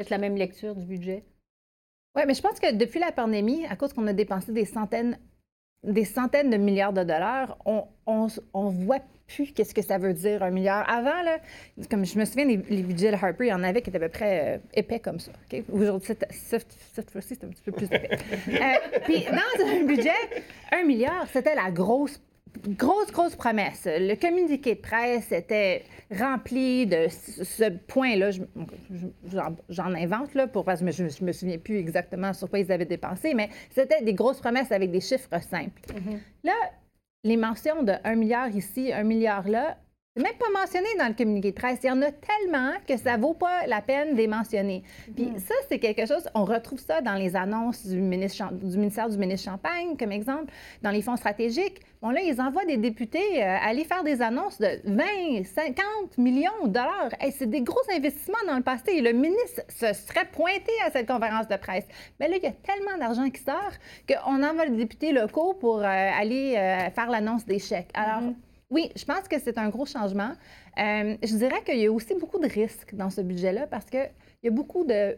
fait 0.00 0.10
la 0.10 0.18
même 0.18 0.36
lecture 0.36 0.76
du 0.76 0.86
budget? 0.86 1.24
Oui, 2.14 2.22
mais 2.26 2.34
je 2.34 2.42
pense 2.42 2.60
que 2.60 2.72
depuis 2.72 3.00
la 3.00 3.10
pandémie, 3.10 3.66
à 3.66 3.74
cause 3.74 3.92
qu'on 3.92 4.06
a 4.06 4.12
dépensé 4.12 4.52
des 4.52 4.64
centaines, 4.64 5.18
des 5.82 6.04
centaines 6.04 6.50
de 6.50 6.56
milliards 6.56 6.92
de 6.92 7.02
dollars, 7.02 7.58
on, 7.66 7.84
on, 8.06 8.70
voit 8.70 9.00
plus 9.28 9.52
qu'est-ce 9.52 9.74
que 9.74 9.82
ça 9.82 9.98
veut 9.98 10.14
dire 10.14 10.42
un 10.42 10.50
milliard. 10.50 10.88
Avant, 10.88 11.22
là, 11.22 11.38
comme 11.90 12.04
je 12.04 12.18
me 12.18 12.24
souviens, 12.24 12.46
les, 12.46 12.56
budgets 12.56 13.10
de 13.10 13.16
Harper, 13.16 13.46
il 13.46 13.48
y 13.48 13.52
en 13.52 13.62
avait 13.62 13.82
qui 13.82 13.90
étaient 13.90 13.98
à 13.98 14.00
peu 14.00 14.08
près 14.08 14.56
euh, 14.56 14.58
épais 14.74 14.98
comme 14.98 15.20
ça. 15.20 15.32
Aujourd'hui, 15.70 16.14
cette, 16.30 17.10
fois-ci, 17.10 17.36
c'est 17.36 17.44
un 17.44 17.48
petit 17.48 17.62
peu 17.62 17.72
plus 17.72 17.86
épais. 17.86 18.10
Euh, 18.48 18.98
puis 19.04 19.24
dans 19.24 19.66
un 19.66 19.84
budget, 19.84 20.10
un 20.72 20.84
milliard, 20.84 21.26
c'était 21.32 21.54
la 21.54 21.70
grosse 21.70 22.20
grosse, 22.66 23.12
grosse 23.12 23.36
promesse. 23.36 23.86
Le 23.86 24.14
communiqué 24.14 24.74
de 24.74 24.80
presse 24.80 25.30
était 25.32 25.84
rempli 26.10 26.86
de 26.86 27.06
ce 27.08 27.70
point-là. 27.70 28.30
J'en 29.68 29.94
invente, 29.94 30.34
là, 30.34 30.46
pour, 30.46 30.64
parce 30.64 30.80
que 30.80 30.90
je 30.90 31.02
ne 31.04 31.26
me 31.26 31.32
souviens 31.32 31.58
plus 31.58 31.76
exactement 31.76 32.32
sur 32.32 32.48
quoi 32.48 32.58
ils 32.58 32.72
avaient 32.72 32.84
dépensé, 32.84 33.34
mais 33.34 33.50
c'était 33.70 34.02
des 34.02 34.14
grosses 34.14 34.40
promesses 34.40 34.72
avec 34.72 34.90
des 34.90 35.00
chiffres 35.00 35.28
simples. 35.42 35.80
Mm-hmm. 35.88 36.18
Là, 36.44 36.54
les 37.24 37.36
mentions 37.36 37.82
de 37.82 37.94
1 38.04 38.14
milliard 38.14 38.48
ici, 38.48 38.92
1 38.92 39.02
milliard 39.04 39.48
là, 39.48 39.78
c'est 40.18 40.24
même 40.24 40.36
pas 40.36 40.60
mentionné 40.60 40.88
dans 40.98 41.06
le 41.06 41.14
communiqué 41.14 41.52
de 41.52 41.56
presse. 41.56 41.78
Il 41.84 41.86
y 41.86 41.90
en 41.90 42.02
a 42.02 42.10
tellement 42.10 42.72
que 42.86 42.96
ça 42.96 43.16
vaut 43.16 43.34
pas 43.34 43.66
la 43.68 43.80
peine 43.80 44.12
de 44.12 44.16
les 44.16 44.26
mentionner. 44.26 44.82
Puis 45.14 45.26
mm. 45.26 45.38
ça, 45.38 45.54
c'est 45.68 45.78
quelque 45.78 46.06
chose, 46.06 46.28
on 46.34 46.44
retrouve 46.44 46.80
ça 46.80 47.00
dans 47.00 47.14
les 47.14 47.36
annonces 47.36 47.86
du, 47.86 48.00
ministre, 48.00 48.52
du 48.52 48.76
ministère 48.76 49.08
du 49.08 49.16
ministre 49.16 49.48
Champagne, 49.50 49.96
comme 49.96 50.10
exemple, 50.10 50.52
dans 50.82 50.90
les 50.90 51.02
fonds 51.02 51.16
stratégiques. 51.16 51.80
Bon, 52.02 52.10
là, 52.10 52.20
ils 52.20 52.40
envoient 52.40 52.64
des 52.64 52.76
députés 52.76 53.42
euh, 53.42 53.56
aller 53.62 53.84
faire 53.84 54.02
des 54.02 54.20
annonces 54.20 54.58
de 54.58 54.80
20, 54.84 55.44
50 55.44 56.18
millions 56.18 56.50
de 56.64 56.70
dollars. 56.70 57.10
c'est 57.30 57.48
des 57.48 57.62
gros 57.62 57.78
investissements 57.94 58.38
dans 58.48 58.56
le 58.56 58.62
passé. 58.62 58.92
Et 58.94 59.00
le 59.00 59.12
ministre 59.12 59.62
se 59.68 59.92
serait 59.92 60.26
pointé 60.32 60.72
à 60.84 60.90
cette 60.90 61.06
conférence 61.06 61.46
de 61.46 61.56
presse. 61.56 61.86
Mais 62.18 62.28
là, 62.28 62.36
il 62.38 62.42
y 62.42 62.46
a 62.46 62.52
tellement 62.52 62.98
d'argent 62.98 63.30
qui 63.30 63.40
sort 63.40 63.72
qu'on 64.08 64.42
envoie 64.42 64.64
les 64.64 64.76
députés 64.76 65.12
locaux 65.12 65.54
pour 65.54 65.78
euh, 65.78 65.84
aller 65.84 66.56
euh, 66.56 66.90
faire 66.90 67.08
l'annonce 67.08 67.44
des 67.46 67.60
chèques. 67.60 67.90
Alors, 67.94 68.22
mm-hmm. 68.22 68.47
Oui, 68.70 68.90
je 68.94 69.04
pense 69.04 69.26
que 69.28 69.38
c'est 69.38 69.56
un 69.58 69.70
gros 69.70 69.86
changement. 69.86 70.32
Euh, 70.78 71.16
je 71.22 71.36
dirais 71.36 71.62
qu'il 71.64 71.78
y 71.78 71.86
a 71.86 71.92
aussi 71.92 72.14
beaucoup 72.14 72.38
de 72.38 72.48
risques 72.48 72.94
dans 72.94 73.10
ce 73.10 73.22
budget-là 73.22 73.66
parce 73.66 73.86
qu'il 73.86 74.10
y 74.42 74.48
a 74.48 74.50
beaucoup 74.50 74.84
de, 74.84 75.16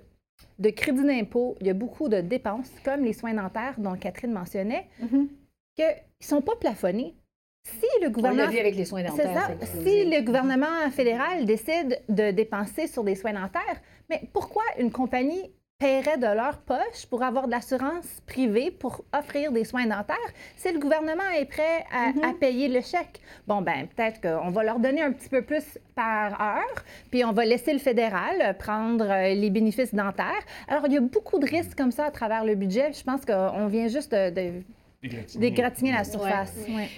de 0.58 0.70
crédits 0.70 1.04
d'impôt, 1.04 1.56
il 1.60 1.66
y 1.66 1.70
a 1.70 1.74
beaucoup 1.74 2.08
de 2.08 2.20
dépenses, 2.20 2.70
comme 2.84 3.04
les 3.04 3.12
soins 3.12 3.34
dentaires 3.34 3.74
dont 3.78 3.96
Catherine 3.96 4.32
mentionnait, 4.32 4.86
mm-hmm. 5.02 5.28
qu'ils 5.76 5.84
ne 5.84 6.24
sont 6.24 6.42
pas 6.42 6.56
plafonnés. 6.56 7.16
Si 7.64 7.86
le 8.02 8.08
gouvernement. 8.08 8.48
avec 8.48 8.74
les 8.74 8.84
soins 8.84 9.02
dentaires. 9.02 9.56
Si 9.62 10.04
le 10.06 10.24
gouvernement 10.24 10.90
fédéral 10.90 11.44
décide 11.44 12.00
de 12.08 12.30
dépenser 12.30 12.86
sur 12.86 13.04
des 13.04 13.14
soins 13.14 13.34
dentaires, 13.34 13.80
mais 14.08 14.22
pourquoi 14.32 14.62
une 14.78 14.90
compagnie 14.90 15.52
paieraient 15.80 16.18
de 16.18 16.26
leur 16.26 16.58
poche 16.58 17.06
pour 17.08 17.22
avoir 17.22 17.46
de 17.46 17.52
l'assurance 17.52 18.20
privée 18.26 18.70
pour 18.70 19.02
offrir 19.18 19.50
des 19.50 19.64
soins 19.64 19.86
dentaires 19.86 20.16
si 20.54 20.70
le 20.70 20.78
gouvernement 20.78 21.28
est 21.36 21.46
prêt 21.46 21.84
à, 21.90 22.12
mm-hmm. 22.12 22.34
payer 22.34 22.68
le 22.68 22.82
chèque. 22.82 23.20
Bon, 23.48 23.62
ben 23.62 23.88
peut-être 23.88 24.20
qu'on 24.20 24.50
va 24.50 24.62
leur 24.62 24.78
donner 24.78 25.02
un 25.02 25.10
petit 25.10 25.30
peu 25.30 25.42
plus 25.42 25.78
par 25.94 26.40
heure, 26.40 26.84
puis 27.10 27.24
on 27.24 27.32
va 27.32 27.46
laisser 27.46 27.72
le 27.72 27.78
fédéral 27.78 28.56
prendre 28.58 29.10
euh, 29.10 29.34
les 29.34 29.50
bénéfices 29.50 29.94
dentaires. 29.94 30.44
Alors, 30.68 30.84
il 30.86 30.92
y 30.92 30.96
a 30.98 31.00
beaucoup 31.00 31.38
de 31.38 31.46
risques 31.46 31.76
comme 31.76 31.92
ça 31.92 32.04
à 32.04 32.10
travers 32.10 32.44
le 32.44 32.54
budget. 32.54 32.92
Je 32.92 33.02
pense 33.02 33.24
qu'on 33.24 33.66
vient 33.66 33.88
juste 33.88 34.12
de 34.12 34.62
Dégratigner 35.36 35.92
la 35.92 36.04
surface. 36.04 36.54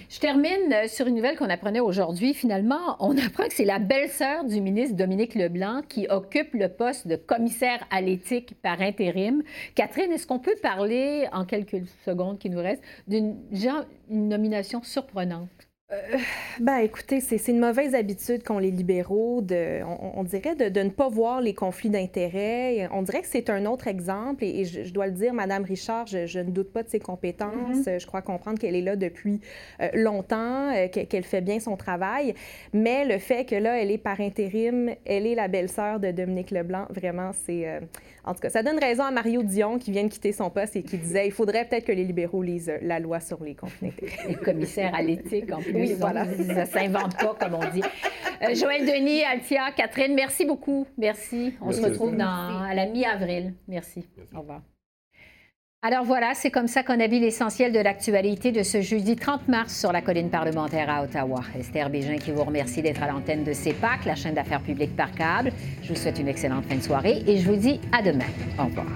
Je 0.09 0.19
termine 0.19 0.73
euh, 0.73 0.87
sur 0.89 1.07
une 1.07 1.15
nouvelle 1.15 1.37
qu'on 1.37 1.49
apprenait 1.49 1.79
aujourd'hui. 1.79 2.33
Finalement, 2.33 2.97
on 2.99 3.17
apprend 3.17 3.45
que 3.45 3.53
c'est 3.53 3.63
la 3.63 3.79
belle-sœur 3.79 4.43
du 4.43 4.59
ministre 4.59 4.97
Dominique 4.97 5.35
Leblanc 5.35 5.81
qui 5.87 6.07
occupe 6.09 6.53
le 6.53 6.67
poste 6.67 7.07
de 7.07 7.15
commissaire 7.15 7.85
à 7.91 8.01
l'éthique 8.01 8.55
par 8.61 8.81
intérim. 8.81 9.41
Catherine, 9.75 10.11
est-ce 10.11 10.27
qu'on 10.27 10.39
peut 10.39 10.55
parler, 10.61 11.27
en 11.31 11.45
quelques 11.45 11.87
secondes 12.05 12.39
qui 12.39 12.49
nous 12.49 12.59
restent, 12.59 12.83
d'une 13.07 13.37
nomination 14.09 14.83
surprenante? 14.83 15.49
Euh, 15.93 16.17
ben, 16.59 16.77
écoutez, 16.77 17.19
c'est 17.19 17.47
une 17.47 17.59
mauvaise 17.59 17.95
habitude 17.95 18.43
qu'ont 18.43 18.59
les 18.59 18.71
libéraux, 18.71 19.41
de, 19.41 19.81
on, 19.83 20.23
dirait, 20.23 20.55
de, 20.55 20.81
ne 20.81 20.89
pas 20.89 21.09
voir 21.09 21.41
les 21.41 21.53
conflits 21.53 21.89
d'intérêts. 21.89 22.87
On 22.91 23.01
dirait 23.01 23.21
que 23.21 23.27
c'est 23.27 23.49
un 23.49 23.65
autre 23.65 23.87
exemple, 23.87 24.43
et, 24.43 24.65
je, 24.65 24.91
dois 24.93 25.07
le 25.07 25.13
dire, 25.13 25.33
Madame 25.33 25.63
Richard, 25.63 26.07
je, 26.07 26.39
ne 26.39 26.51
doute 26.51 26.71
pas 26.71 26.83
de 26.83 26.89
ses 26.89 26.99
compétences. 26.99 27.85
Mm-hmm. 27.85 27.99
Je 27.99 28.07
crois 28.07 28.21
comprendre 28.21 28.59
qu'elle 28.59 28.75
est 28.75 28.81
là 28.81 28.95
depuis 28.95 29.39
euh, 29.81 29.89
longtemps, 29.93 30.71
euh, 30.73 30.87
qu'elle 30.87 31.23
fait 31.23 31.41
bien 31.41 31.59
son 31.59 31.77
travail. 31.77 32.33
Mais 32.73 33.05
le 33.05 33.17
fait 33.17 33.45
que 33.45 33.55
là, 33.55 33.81
elle 33.81 33.91
est 33.91 33.97
par 33.97 34.19
intérim, 34.19 34.91
elle 35.05 35.27
est 35.27 35.35
la 35.35 35.47
belle-sœur 35.47 35.99
de 35.99 36.11
Dominique 36.11 36.51
Leblanc, 36.51 36.85
vraiment, 36.89 37.31
c'est... 37.45 37.81
En 38.25 38.33
tout 38.33 38.39
cas, 38.39 38.49
ça 38.49 38.63
donne 38.63 38.79
raison 38.79 39.03
à 39.03 39.11
Mario 39.11 39.43
Dion 39.43 39.77
qui 39.77 39.91
vient 39.91 40.05
de 40.05 40.09
quitter 40.09 40.31
son 40.31 40.49
poste 40.49 40.77
et 40.77 40.83
qui 40.83 40.97
disait 40.97 41.27
il 41.27 41.31
faudrait 41.31 41.65
peut-être 41.65 41.85
que 41.85 41.91
les 41.91 42.05
libéraux 42.05 42.41
lisent 42.41 42.71
la 42.81 42.99
loi 42.99 43.19
sur 43.19 43.43
les 43.43 43.53
conflits 43.53 43.89
d'intérêts. 43.89 44.27
Les 44.29 44.35
commissaires 44.35 44.95
à 44.95 45.01
l'éthique, 45.01 45.51
en 45.51 45.61
plus. 45.61 45.73
Oui, 45.83 45.95
voilà. 45.99 46.25
Ça 46.25 46.31
ne 46.61 46.65
s'invente 46.65 47.17
pas, 47.17 47.35
comme 47.39 47.55
on 47.55 47.71
dit. 47.71 47.83
Euh, 48.41 48.55
Joël 48.55 48.85
Denis, 48.85 49.23
Altia, 49.23 49.71
Catherine, 49.75 50.13
merci 50.13 50.45
beaucoup. 50.45 50.85
Merci. 50.97 51.53
On 51.61 51.71
se 51.71 51.81
retrouve 51.81 52.15
dans, 52.15 52.63
à 52.63 52.73
la 52.73 52.85
mi-avril. 52.87 53.53
merci. 53.67 54.05
Au 54.35 54.39
revoir. 54.39 54.61
Alors 55.85 56.05
voilà, 56.05 56.33
c'est 56.33 56.49
comme 56.49 56.67
ça 56.67 56.81
qu'on 56.81 56.97
a 57.01 57.07
vu 57.07 57.19
l'essentiel 57.19 57.73
de 57.73 57.79
l'actualité 57.79 58.53
de 58.53 58.63
ce 58.63 58.79
jeudi 58.79 59.17
30 59.17 59.49
mars 59.49 59.77
sur 59.77 59.91
la 59.91 60.01
colline 60.01 60.29
parlementaire 60.29 60.89
à 60.89 61.03
Ottawa. 61.03 61.41
Esther 61.59 61.89
Bégin 61.89 62.15
qui 62.15 62.31
vous 62.31 62.45
remercie 62.45 62.81
d'être 62.81 63.03
à 63.03 63.07
l'antenne 63.11 63.43
de 63.43 63.51
CEPAC, 63.51 64.05
la 64.05 64.15
chaîne 64.15 64.33
d'affaires 64.33 64.61
publiques 64.61 64.95
par 64.95 65.11
câble. 65.11 65.51
Je 65.81 65.89
vous 65.89 65.99
souhaite 65.99 66.19
une 66.19 66.29
excellente 66.29 66.63
fin 66.67 66.77
de 66.77 66.81
soirée 66.81 67.21
et 67.27 67.37
je 67.37 67.51
vous 67.51 67.57
dis 67.57 67.81
à 67.91 68.01
demain. 68.01 68.23
Au 68.57 68.63
revoir. 68.63 68.87